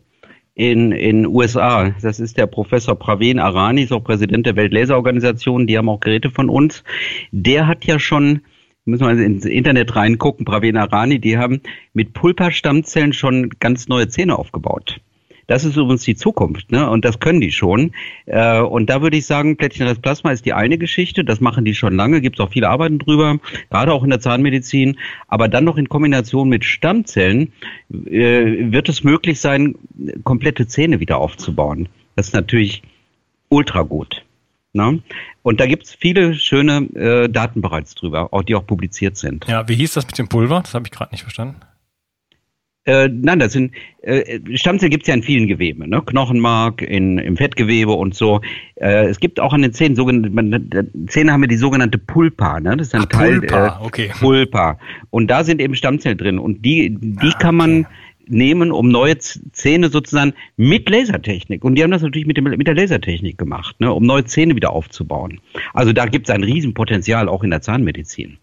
in 0.54 0.92
in 0.92 1.26
USA. 1.26 1.94
Das 2.02 2.18
ist 2.18 2.36
der 2.36 2.46
Professor 2.46 2.98
Praveen 2.98 3.38
Arani, 3.38 3.82
ist 3.82 3.92
auch 3.92 4.02
Präsident 4.02 4.46
der 4.46 4.56
Weltlaserorganisation. 4.56 5.66
Die 5.66 5.78
haben 5.78 5.88
auch 5.88 6.00
Geräte 6.00 6.30
von 6.30 6.48
uns. 6.48 6.82
Der 7.30 7.66
hat 7.66 7.84
ja 7.84 7.98
schon 7.98 8.40
müssen 8.88 9.06
wir 9.06 9.24
ins 9.24 9.44
Internet 9.44 9.94
reingucken, 9.94 10.44
Praveen 10.46 10.76
Arani, 10.76 11.20
die 11.20 11.36
haben 11.36 11.60
mit 11.92 12.14
Pulperstammzellen 12.14 13.12
schon 13.12 13.50
ganz 13.60 13.86
neue 13.88 14.08
Zähne 14.08 14.38
aufgebaut. 14.38 15.00
Das 15.48 15.64
ist 15.64 15.76
übrigens 15.76 16.02
die 16.04 16.14
Zukunft, 16.14 16.70
ne? 16.70 16.88
Und 16.88 17.06
das 17.06 17.20
können 17.20 17.40
die 17.40 17.52
schon. 17.52 17.92
Äh, 18.26 18.60
und 18.60 18.90
da 18.90 19.00
würde 19.00 19.16
ich 19.16 19.24
sagen, 19.24 19.56
plättchenreiches 19.56 20.00
Plasma 20.00 20.30
ist 20.30 20.44
die 20.44 20.52
eine 20.52 20.76
Geschichte. 20.76 21.24
Das 21.24 21.40
machen 21.40 21.64
die 21.64 21.74
schon 21.74 21.96
lange. 21.96 22.20
Gibt 22.20 22.38
es 22.38 22.44
auch 22.44 22.52
viele 22.52 22.68
Arbeiten 22.68 22.98
drüber, 22.98 23.38
gerade 23.70 23.94
auch 23.94 24.04
in 24.04 24.10
der 24.10 24.20
Zahnmedizin. 24.20 24.98
Aber 25.26 25.48
dann 25.48 25.64
noch 25.64 25.78
in 25.78 25.88
Kombination 25.88 26.50
mit 26.50 26.66
Stammzellen 26.66 27.54
äh, 27.90 28.70
wird 28.70 28.90
es 28.90 29.02
möglich 29.02 29.40
sein, 29.40 29.74
komplette 30.22 30.66
Zähne 30.66 31.00
wieder 31.00 31.16
aufzubauen. 31.16 31.88
Das 32.14 32.28
ist 32.28 32.34
natürlich 32.34 32.82
ultra 33.48 33.82
gut. 33.82 34.26
Ne? 34.74 35.00
Und 35.42 35.60
da 35.60 35.66
gibt 35.66 35.84
es 35.84 35.94
viele 35.94 36.34
schöne 36.34 36.88
äh, 36.94 37.28
Daten 37.30 37.62
bereits 37.62 37.94
drüber, 37.94 38.34
auch 38.34 38.42
die 38.42 38.54
auch 38.54 38.66
publiziert 38.66 39.16
sind. 39.16 39.46
Ja, 39.48 39.66
wie 39.66 39.76
hieß 39.76 39.94
das 39.94 40.06
mit 40.06 40.18
dem 40.18 40.28
Pulver? 40.28 40.60
Das 40.60 40.74
habe 40.74 40.86
ich 40.86 40.92
gerade 40.92 41.12
nicht 41.12 41.22
verstanden. 41.22 41.56
Äh, 42.88 43.10
nein, 43.12 43.38
das 43.38 43.52
sind 43.52 43.74
äh, 44.00 44.40
Stammzellen 44.56 44.90
gibt 44.90 45.02
es 45.02 45.08
ja 45.08 45.14
in 45.14 45.22
vielen 45.22 45.46
Geweben, 45.46 45.90
ne? 45.90 46.00
Knochenmark, 46.00 46.80
in, 46.80 47.18
im 47.18 47.36
Fettgewebe 47.36 47.92
und 47.92 48.14
so. 48.14 48.40
Äh, 48.76 49.08
es 49.08 49.20
gibt 49.20 49.40
auch 49.40 49.52
an 49.52 49.60
den 49.60 49.74
Zähnen 49.74 49.94
sogenannte 49.94 50.86
Zähne 51.06 51.32
haben 51.32 51.42
wir 51.42 51.48
die 51.48 51.58
sogenannte 51.58 51.98
Pulpa, 51.98 52.60
ne? 52.60 52.78
Das 52.78 52.86
ist 52.86 52.94
ein 52.94 53.02
Ach, 53.02 53.06
Teil 53.06 53.40
Pulpa, 53.40 53.66
äh, 53.66 53.84
okay. 53.84 54.10
Pulpa. 54.18 54.78
Und 55.10 55.30
da 55.30 55.44
sind 55.44 55.60
eben 55.60 55.74
Stammzellen 55.74 56.16
drin 56.16 56.38
und 56.38 56.64
die 56.64 56.96
die 56.98 57.28
ah, 57.34 57.38
kann 57.38 57.56
man 57.56 57.80
okay. 57.80 57.94
nehmen, 58.26 58.72
um 58.72 58.88
neue 58.88 59.18
Zähne 59.18 59.90
sozusagen 59.90 60.32
mit 60.56 60.88
Lasertechnik. 60.88 61.64
Und 61.64 61.74
die 61.74 61.82
haben 61.82 61.90
das 61.90 62.00
natürlich 62.00 62.26
mit, 62.26 62.38
dem, 62.38 62.44
mit 62.44 62.66
der 62.66 62.74
Lasertechnik 62.74 63.36
gemacht, 63.36 63.78
ne? 63.80 63.92
um 63.92 64.04
neue 64.04 64.24
Zähne 64.24 64.56
wieder 64.56 64.72
aufzubauen. 64.72 65.42
Also 65.74 65.92
da 65.92 66.06
gibt 66.06 66.30
es 66.30 66.34
ein 66.34 66.42
Riesenpotenzial 66.42 67.28
auch 67.28 67.44
in 67.44 67.50
der 67.50 67.60
Zahnmedizin. 67.60 68.38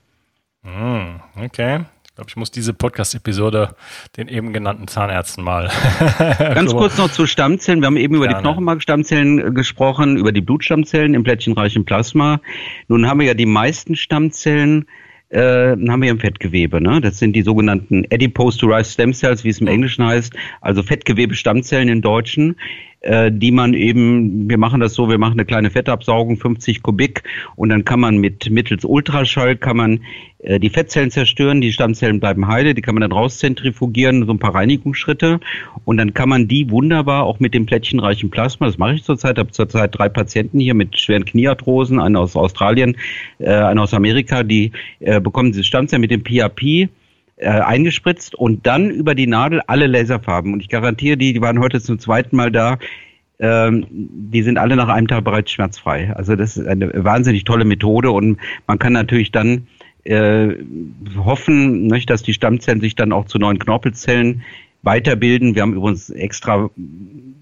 Hm, 0.61 1.19
okay. 1.43 1.85
Ich 2.15 2.17
glaube, 2.17 2.29
ich 2.29 2.37
muss 2.37 2.49
diese 2.49 2.73
Podcast-Episode 2.73 3.75
den 4.15 4.29
eben 4.29 4.53
genannten 4.53 4.87
Zahnärzten 4.87 5.43
mal. 5.43 5.69
Ganz 6.39 6.71
kurz 6.73 6.97
noch 6.97 7.11
zu 7.11 7.27
Stammzellen. 7.27 7.81
Wir 7.81 7.87
haben 7.87 7.97
eben 7.97 8.15
über 8.15 8.27
Gerne. 8.27 8.39
die 8.39 8.41
Knochenmarkstammzellen 8.41 9.47
äh, 9.47 9.51
gesprochen, 9.51 10.15
über 10.15 10.31
die 10.31 10.39
Blutstammzellen 10.39 11.13
im 11.13 11.23
plättchenreichen 11.25 11.83
Plasma. 11.83 12.39
Nun 12.87 13.05
haben 13.05 13.19
wir 13.19 13.27
ja 13.27 13.33
die 13.33 13.45
meisten 13.45 13.97
Stammzellen 13.97 14.85
äh, 15.27 15.71
haben 15.71 16.01
wir 16.01 16.09
im 16.09 16.21
Fettgewebe. 16.21 16.79
Ne? 16.79 17.01
Das 17.01 17.19
sind 17.19 17.33
die 17.33 17.41
sogenannten 17.41 18.05
Adipose-derived 18.09 18.85
Stem 18.85 19.13
Cells, 19.13 19.43
wie 19.43 19.49
es 19.49 19.59
im 19.59 19.67
Englischen 19.67 20.05
heißt, 20.05 20.33
also 20.61 20.83
Fettgewebe-Stammzellen 20.83 21.89
im 21.89 22.01
Deutschen 22.01 22.55
äh, 23.01 23.31
die 23.31 23.51
man 23.51 23.73
eben, 23.73 24.49
wir 24.49 24.57
machen 24.57 24.79
das 24.79 24.93
so, 24.93 25.09
wir 25.09 25.17
machen 25.17 25.33
eine 25.33 25.45
kleine 25.45 25.69
Fettabsaugung, 25.69 26.37
50 26.37 26.81
Kubik, 26.81 27.23
und 27.55 27.69
dann 27.69 27.85
kann 27.85 27.99
man 27.99 28.17
mit 28.17 28.49
mittels 28.49 28.85
Ultraschall 28.85 29.55
kann 29.55 29.77
man 29.77 29.99
äh, 30.39 30.59
die 30.59 30.69
Fettzellen 30.69 31.11
zerstören, 31.11 31.61
die 31.61 31.71
Stammzellen 31.71 32.19
bleiben 32.19 32.47
heile, 32.47 32.73
die 32.73 32.81
kann 32.81 32.95
man 32.95 33.01
dann 33.01 33.11
rauszentrifugieren, 33.11 34.25
so 34.25 34.31
ein 34.31 34.39
paar 34.39 34.55
Reinigungsschritte, 34.55 35.39
und 35.85 35.97
dann 35.97 36.13
kann 36.13 36.29
man 36.29 36.47
die 36.47 36.69
wunderbar 36.69 37.23
auch 37.23 37.39
mit 37.39 37.53
dem 37.53 37.65
plättchenreichen 37.65 38.29
Plasma, 38.29 38.67
das 38.67 38.77
mache 38.77 38.95
ich 38.95 39.03
zurzeit, 39.03 39.37
habe 39.37 39.51
zurzeit 39.51 39.97
drei 39.97 40.09
Patienten 40.09 40.59
hier 40.59 40.73
mit 40.73 40.99
schweren 40.99 41.25
Kniearthrosen, 41.25 41.99
einen 41.99 42.15
aus 42.15 42.35
Australien, 42.35 42.97
äh, 43.39 43.49
einen 43.49 43.79
aus 43.79 43.93
Amerika, 43.93 44.43
die 44.43 44.71
äh, 44.99 45.19
bekommen 45.19 45.51
diese 45.51 45.63
Stammzellen 45.63 46.01
mit 46.01 46.11
dem 46.11 46.23
PAP 46.23 46.89
äh, 47.37 47.49
eingespritzt 47.49 48.35
und 48.35 48.65
dann 48.65 48.89
über 48.89 49.15
die 49.15 49.27
Nadel 49.27 49.61
alle 49.67 49.87
Laserfarben. 49.87 50.53
Und 50.53 50.61
ich 50.61 50.69
garantiere 50.69 51.17
die, 51.17 51.33
die 51.33 51.41
waren 51.41 51.59
heute 51.59 51.81
zum 51.81 51.99
zweiten 51.99 52.35
Mal 52.35 52.51
da, 52.51 52.77
ähm, 53.39 53.85
die 53.89 54.43
sind 54.43 54.57
alle 54.57 54.75
nach 54.75 54.87
einem 54.87 55.07
Tag 55.07 55.23
bereits 55.23 55.51
schmerzfrei. 55.51 56.13
Also 56.15 56.35
das 56.35 56.57
ist 56.57 56.67
eine 56.67 56.91
wahnsinnig 57.03 57.43
tolle 57.43 57.65
Methode 57.65 58.11
und 58.11 58.37
man 58.67 58.79
kann 58.79 58.93
natürlich 58.93 59.31
dann 59.31 59.67
äh, 60.05 60.55
hoffen, 61.17 61.87
nicht, 61.87 62.09
dass 62.09 62.23
die 62.23 62.33
Stammzellen 62.33 62.79
sich 62.79 62.95
dann 62.95 63.11
auch 63.11 63.25
zu 63.25 63.39
neuen 63.39 63.59
Knorpelzellen 63.59 64.43
weiterbilden. 64.85 65.55
Wir 65.55 65.63
haben 65.63 65.73
übrigens 65.73 66.09
extra 66.09 66.69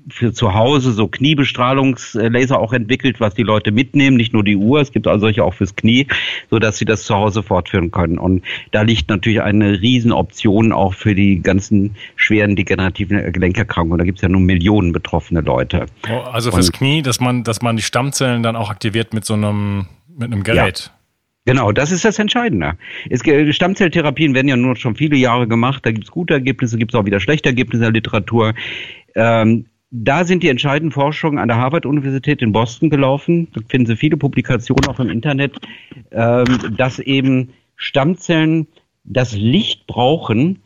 für 0.10 0.34
zu 0.34 0.54
Hause 0.54 0.92
so 0.92 1.08
Kniebestrahlungslaser 1.08 2.60
auch 2.60 2.74
entwickelt, 2.74 3.20
was 3.20 3.34
die 3.36 3.44
Leute 3.44 3.72
mitnehmen, 3.72 4.18
nicht 4.18 4.34
nur 4.34 4.44
die 4.44 4.56
Uhr, 4.56 4.82
es 4.82 4.92
gibt 4.92 5.08
also 5.08 5.22
solche 5.22 5.44
auch 5.44 5.54
fürs 5.54 5.76
Knie, 5.76 6.08
so 6.50 6.60
dass 6.60 6.78
sie 6.78 6.86
das 6.86 7.04
zu 7.04 7.16
Hause 7.16 7.44
fortführen 7.44 7.92
können. 7.92 8.18
Und 8.18 8.44
da 8.72 8.82
liegt 8.82 9.10
natürlich 9.10 9.42
eine 9.42 9.82
Riesenoption 9.82 10.72
auch 10.72 10.94
für 10.94 11.16
die 11.16 11.42
ganzen 11.42 11.96
schweren 12.16 12.56
degenerativen 12.56 13.32
Gelenkerkrankungen. 13.32 13.98
Da 13.98 14.06
gibt 14.06 14.18
es 14.18 14.22
ja 14.22 14.30
nun 14.30 14.44
Millionen 14.44 14.92
betroffene 14.92 15.42
Leute. 15.42 15.86
Oh, 16.10 16.20
also 16.20 16.52
fürs 16.52 16.68
Und, 16.68 16.76
Knie, 16.76 17.02
dass 17.02 17.20
man, 17.20 17.44
dass 17.44 17.62
man 17.62 17.76
die 17.76 17.84
Stammzellen 17.84 18.44
dann 18.44 18.56
auch 18.56 18.70
aktiviert 18.70 19.14
mit 19.14 19.26
so 19.26 19.36
einem, 19.36 19.88
mit 20.08 20.32
einem 20.32 20.44
Gerät. 20.44 20.92
Ja. 20.94 21.03
Genau, 21.46 21.74
das 21.74 21.92
ist 21.92 22.06
das 22.06 22.20
Entscheidende. 22.20 22.78
Es, 23.10 23.22
Stammzelltherapien 23.56 24.34
werden 24.34 24.48
ja 24.48 24.56
nur 24.56 24.78
schon 24.78 24.96
viele 24.96 25.18
Jahre 25.18 25.48
gemacht. 25.48 25.86
Da 25.86 25.92
gibt 25.92 26.06
es 26.06 26.12
gute 26.12 26.34
Ergebnisse, 26.36 26.78
gibt 26.78 26.94
es 26.94 27.00
auch 27.00 27.06
wieder 27.06 27.20
schlechte 27.20 27.50
Ergebnisse 27.50 27.84
in 27.86 27.94
der 27.94 28.02
Literatur. 28.02 28.54
Ähm, 29.16 29.66
da 29.92 30.24
sind 30.24 30.42
die 30.42 30.48
entscheidenden 30.48 30.92
Forschungen 30.92 31.38
an 31.38 31.50
der 31.50 31.58
Harvard-Universität 31.58 32.42
in 32.42 32.54
Boston 32.54 32.90
gelaufen. 32.90 33.50
Da 33.54 33.62
finden 33.68 33.88
Sie 33.88 33.98
viele 33.98 34.18
Publikationen 34.18 34.88
auch 34.88 35.00
im 35.00 35.10
Internet, 35.10 35.58
ähm, 36.12 36.76
dass 36.78 37.00
eben 37.00 37.50
Stammzellen 37.76 38.68
das 39.04 39.36
Licht 39.36 39.86
brauchen 39.86 40.64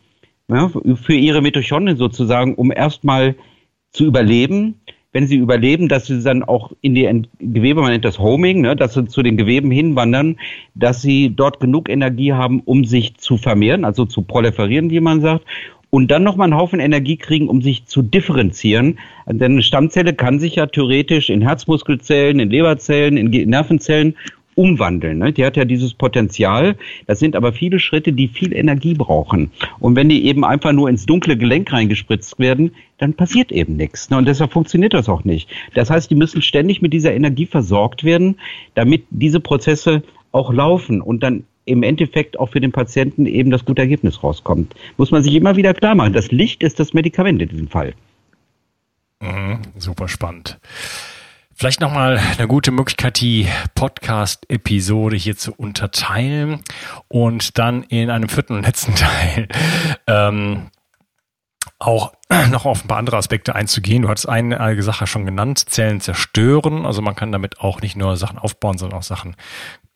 ja, 0.48 0.70
für 0.94 1.14
ihre 1.14 1.42
Mitochondrien 1.42 1.96
sozusagen, 1.96 2.54
um 2.54 2.70
erstmal 2.70 3.34
zu 3.90 4.06
überleben 4.06 4.80
wenn 5.18 5.26
sie 5.26 5.38
überleben, 5.38 5.88
dass 5.88 6.06
sie 6.06 6.22
dann 6.22 6.44
auch 6.44 6.70
in 6.80 6.94
die 6.94 7.22
Gewebe, 7.40 7.80
man 7.80 7.90
nennt 7.90 8.04
das 8.04 8.20
Homing, 8.20 8.60
ne, 8.60 8.76
dass 8.76 8.94
sie 8.94 9.04
zu 9.06 9.20
den 9.24 9.36
Geweben 9.36 9.68
hinwandern, 9.68 10.36
dass 10.76 11.02
sie 11.02 11.34
dort 11.34 11.58
genug 11.58 11.88
Energie 11.88 12.34
haben, 12.34 12.60
um 12.64 12.84
sich 12.84 13.16
zu 13.16 13.36
vermehren, 13.36 13.84
also 13.84 14.04
zu 14.04 14.22
proliferieren, 14.22 14.90
wie 14.90 15.00
man 15.00 15.20
sagt, 15.20 15.44
und 15.90 16.12
dann 16.12 16.22
nochmal 16.22 16.44
einen 16.44 16.56
Haufen 16.56 16.78
Energie 16.78 17.16
kriegen, 17.16 17.48
um 17.48 17.62
sich 17.62 17.86
zu 17.86 18.02
differenzieren. 18.02 19.00
Denn 19.26 19.52
eine 19.52 19.62
Stammzelle 19.62 20.14
kann 20.14 20.38
sich 20.38 20.54
ja 20.54 20.66
theoretisch 20.66 21.30
in 21.30 21.42
Herzmuskelzellen, 21.42 22.38
in 22.38 22.50
Leberzellen, 22.50 23.16
in 23.16 23.50
Nervenzellen 23.50 24.14
umwandeln. 24.58 25.18
Ne? 25.18 25.32
Die 25.32 25.44
hat 25.44 25.56
ja 25.56 25.64
dieses 25.64 25.94
Potenzial. 25.94 26.76
Das 27.06 27.20
sind 27.20 27.36
aber 27.36 27.52
viele 27.52 27.78
Schritte, 27.78 28.12
die 28.12 28.28
viel 28.28 28.52
Energie 28.52 28.94
brauchen. 28.94 29.52
Und 29.78 29.96
wenn 29.96 30.08
die 30.08 30.26
eben 30.26 30.44
einfach 30.44 30.72
nur 30.72 30.90
ins 30.90 31.06
dunkle 31.06 31.36
Gelenk 31.38 31.72
reingespritzt 31.72 32.38
werden, 32.38 32.72
dann 32.98 33.14
passiert 33.14 33.52
eben 33.52 33.76
nichts. 33.76 34.10
Ne? 34.10 34.18
Und 34.18 34.26
deshalb 34.26 34.52
funktioniert 34.52 34.94
das 34.94 35.08
auch 35.08 35.24
nicht. 35.24 35.48
Das 35.74 35.90
heißt, 35.90 36.10
die 36.10 36.16
müssen 36.16 36.42
ständig 36.42 36.82
mit 36.82 36.92
dieser 36.92 37.14
Energie 37.14 37.46
versorgt 37.46 38.02
werden, 38.02 38.36
damit 38.74 39.04
diese 39.10 39.40
Prozesse 39.40 40.02
auch 40.32 40.52
laufen 40.52 41.00
und 41.00 41.22
dann 41.22 41.44
im 41.64 41.82
Endeffekt 41.82 42.40
auch 42.40 42.48
für 42.48 42.60
den 42.60 42.72
Patienten 42.72 43.26
eben 43.26 43.50
das 43.50 43.64
gute 43.64 43.82
Ergebnis 43.82 44.22
rauskommt. 44.22 44.74
Muss 44.96 45.10
man 45.10 45.22
sich 45.22 45.34
immer 45.34 45.56
wieder 45.56 45.74
klar 45.74 45.94
machen. 45.94 46.14
Das 46.14 46.32
Licht 46.32 46.62
ist 46.62 46.80
das 46.80 46.94
Medikament 46.94 47.40
in 47.42 47.48
diesem 47.48 47.68
Fall. 47.68 47.94
Mhm, 49.20 49.60
super 49.76 50.08
spannend. 50.08 50.58
Vielleicht 51.58 51.80
nochmal 51.80 52.18
eine 52.18 52.46
gute 52.46 52.70
Möglichkeit, 52.70 53.20
die 53.20 53.48
Podcast-Episode 53.74 55.16
hier 55.16 55.36
zu 55.36 55.52
unterteilen 55.52 56.62
und 57.08 57.58
dann 57.58 57.82
in 57.82 58.10
einem 58.10 58.28
vierten 58.28 58.54
und 58.54 58.62
letzten 58.62 58.94
Teil 58.94 59.48
ähm, 60.06 60.70
auch 61.80 62.12
noch 62.50 62.64
auf 62.64 62.84
ein 62.84 62.86
paar 62.86 62.98
andere 62.98 63.16
Aspekte 63.16 63.56
einzugehen. 63.56 64.02
Du 64.02 64.08
hattest 64.08 64.28
eine 64.28 64.80
Sache 64.84 65.08
schon 65.08 65.26
genannt, 65.26 65.68
Zellen 65.68 66.00
zerstören. 66.00 66.86
Also 66.86 67.02
man 67.02 67.16
kann 67.16 67.32
damit 67.32 67.58
auch 67.58 67.80
nicht 67.80 67.96
nur 67.96 68.16
Sachen 68.16 68.38
aufbauen, 68.38 68.78
sondern 68.78 69.00
auch 69.00 69.04
Sachen 69.04 69.34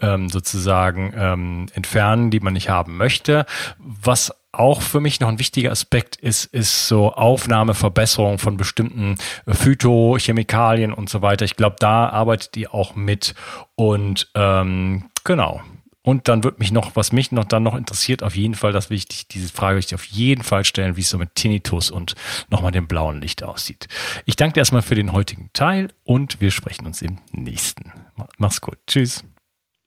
ähm, 0.03 0.29
sozusagen 0.29 1.15
ähm, 1.17 1.67
entfernen, 1.73 2.31
die 2.31 2.41
man 2.41 2.53
nicht 2.53 2.69
haben 2.69 2.97
möchte. 2.97 3.47
Was 3.79 4.35
auch 4.53 4.83
für 4.83 5.01
mich 5.01 5.19
noch 5.21 5.29
ein 5.29 5.39
wichtiger 5.39 5.71
Aspekt 5.71 6.17
ist, 6.17 6.45
ist 6.45 6.87
so 6.87 7.15
Aufnahme, 7.15 7.73
Verbesserung 7.73 8.39
von 8.39 8.59
bestimmten 8.59 9.17
Phytochemikalien 9.49 10.93
und 10.93 11.09
so 11.09 11.23
weiter. 11.23 11.47
Ich 11.47 11.57
glaube, 11.57 11.77
da 11.79 12.11
arbeitet 12.11 12.57
ihr 12.59 12.75
auch 12.75 12.95
mit 12.95 13.35
und 13.75 14.31
ähm, 14.35 15.05
genau. 15.25 15.63
Und 16.05 16.27
dann 16.27 16.43
wird 16.43 16.59
mich 16.59 16.73
noch, 16.73 16.97
was 16.97 17.13
mich 17.13 17.31
noch 17.31 17.45
dann 17.45 17.63
noch 17.63 17.77
interessiert, 17.77 18.25
auf 18.25 18.35
jeden 18.35 18.57
Fall, 18.57 18.73
das 18.73 18.91
will 18.91 18.97
ich, 18.97 19.29
diese 19.29 19.53
Frage 19.53 19.77
will 19.77 19.81
ich 19.81 19.87
dir 19.87 19.95
auf 19.95 20.05
jeden 20.05 20.43
Fall 20.43 20.65
stellen, 20.65 20.97
wie 20.97 21.03
es 21.03 21.11
so 21.11 21.17
mit 21.17 21.37
Tinnitus 21.37 21.93
und 21.93 22.17
nochmal 22.51 22.73
dem 22.73 22.89
blauen 22.89 23.21
Licht 23.21 23.45
aussieht. 23.45 23.87
Ich 24.27 24.35
danke 24.35 24.55
dir 24.55 24.61
erstmal 24.61 24.83
für 24.83 24.97
den 24.97 25.13
heutigen 25.13 25.51
Teil 25.53 25.89
und 26.03 26.41
wir 26.41 26.51
sprechen 26.51 26.87
uns 26.87 27.03
im 27.03 27.19
nächsten. 27.31 27.93
Mach's 28.37 28.61
gut. 28.61 28.79
Tschüss. 28.89 29.23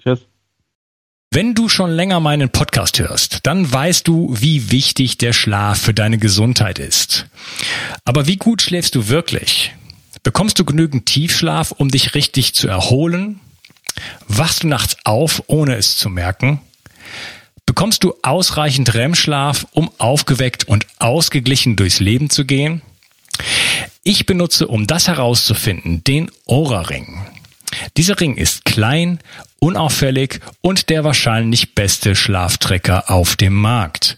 Tschüss. 0.06 0.20
Wenn 1.32 1.56
du 1.56 1.68
schon 1.68 1.89
länger 1.91 2.20
meinen 2.20 2.50
Podcast 2.50 3.00
hörst, 3.00 3.39
dann 3.44 3.72
weißt 3.72 4.08
du, 4.08 4.36
wie 4.39 4.72
wichtig 4.72 5.18
der 5.18 5.34
Schlaf 5.34 5.82
für 5.82 5.94
deine 5.94 6.18
Gesundheit 6.18 6.80
ist. 6.80 7.26
Aber 8.06 8.28
wie 8.28 8.38
gut 8.38 8.62
schläfst 8.62 8.94
du 8.96 9.08
wirklich? 9.08 9.74
Bekommst 10.22 10.60
du 10.60 10.65
genügend 10.65 11.08
Tiefschlaf, 11.08 11.72
um 11.72 11.89
dich 11.89 12.13
richtig 12.13 12.54
zu 12.54 12.68
erholen? 12.68 13.39
Wachst 14.28 14.63
du 14.63 14.68
nachts 14.68 14.96
auf, 15.04 15.44
ohne 15.48 15.76
es 15.76 15.98
zu 15.98 16.10
merken? 16.10 16.62
Bekommst 17.65 18.04
du 18.04 18.13
ausreichend 18.22 18.94
REM-Schlaf, 18.94 19.65
um 19.72 19.89
aufgeweckt 19.98 20.68
und 20.68 20.86
ausgeglichen 21.00 21.76
durchs 21.76 22.00
Leben 22.00 22.30
zu 22.30 22.46
gehen? 22.46 22.84
Ich 24.04 24.28
benutze, 24.28 24.68
um 24.68 24.86
das 24.86 25.08
herauszufinden, 25.08 26.04
den 26.04 26.30
Aura-Ring. 26.46 27.26
Dieser 27.98 28.20
Ring 28.20 28.36
ist 28.36 28.65
klein, 28.65 29.20
unauffällig 29.60 30.39
und 30.62 30.89
der 30.89 31.04
wahrscheinlich 31.04 31.76
beste 31.76 32.15
Schlaftrecker 32.15 33.10
auf 33.10 33.36
dem 33.36 33.54
Markt. 33.54 34.18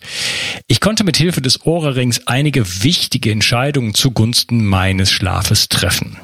Ich 0.68 0.82
konnte 0.82 1.04
mit 1.04 1.18
Hilfe 1.18 1.42
des 1.42 1.66
Aura-Rings 1.66 2.28
einige 2.28 2.84
wichtige 2.84 3.32
Entscheidungen 3.32 3.94
zugunsten 3.94 4.66
meines 4.66 5.12
Schlafes 5.12 5.70
treffen. 5.70 6.18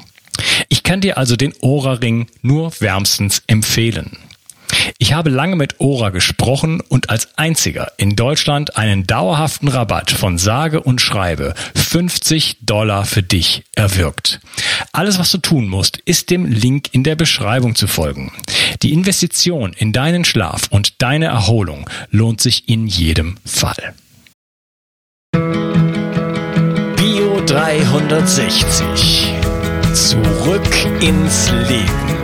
Ich 0.68 0.82
kann 0.82 1.00
dir 1.00 1.18
also 1.18 1.36
den 1.36 1.54
Ora-Ring 1.60 2.26
nur 2.42 2.72
wärmstens 2.80 3.42
empfehlen. 3.46 4.18
Ich 4.98 5.12
habe 5.12 5.30
lange 5.30 5.56
mit 5.56 5.80
Ora 5.80 6.10
gesprochen 6.10 6.80
und 6.80 7.10
als 7.10 7.36
einziger 7.36 7.92
in 7.96 8.16
Deutschland 8.16 8.76
einen 8.76 9.06
dauerhaften 9.06 9.68
Rabatt 9.68 10.10
von 10.10 10.38
sage 10.38 10.80
und 10.80 11.00
schreibe 11.00 11.54
50 11.74 12.58
Dollar 12.62 13.04
für 13.04 13.22
dich 13.22 13.64
erwirkt. 13.74 14.40
Alles, 14.92 15.18
was 15.18 15.30
du 15.30 15.38
tun 15.38 15.68
musst, 15.68 15.98
ist 15.98 16.30
dem 16.30 16.46
Link 16.46 16.88
in 16.92 17.04
der 17.04 17.16
Beschreibung 17.16 17.74
zu 17.74 17.86
folgen. 17.86 18.32
Die 18.82 18.92
Investition 18.92 19.72
in 19.72 19.92
deinen 19.92 20.24
Schlaf 20.24 20.62
und 20.70 21.02
deine 21.02 21.26
Erholung 21.26 21.88
lohnt 22.10 22.40
sich 22.40 22.68
in 22.68 22.86
jedem 22.86 23.36
Fall. 23.44 23.94
Bio 26.96 27.40
360 27.46 29.34
Zurück 29.94 30.62
ins 31.00 31.52
Leben. 31.68 32.23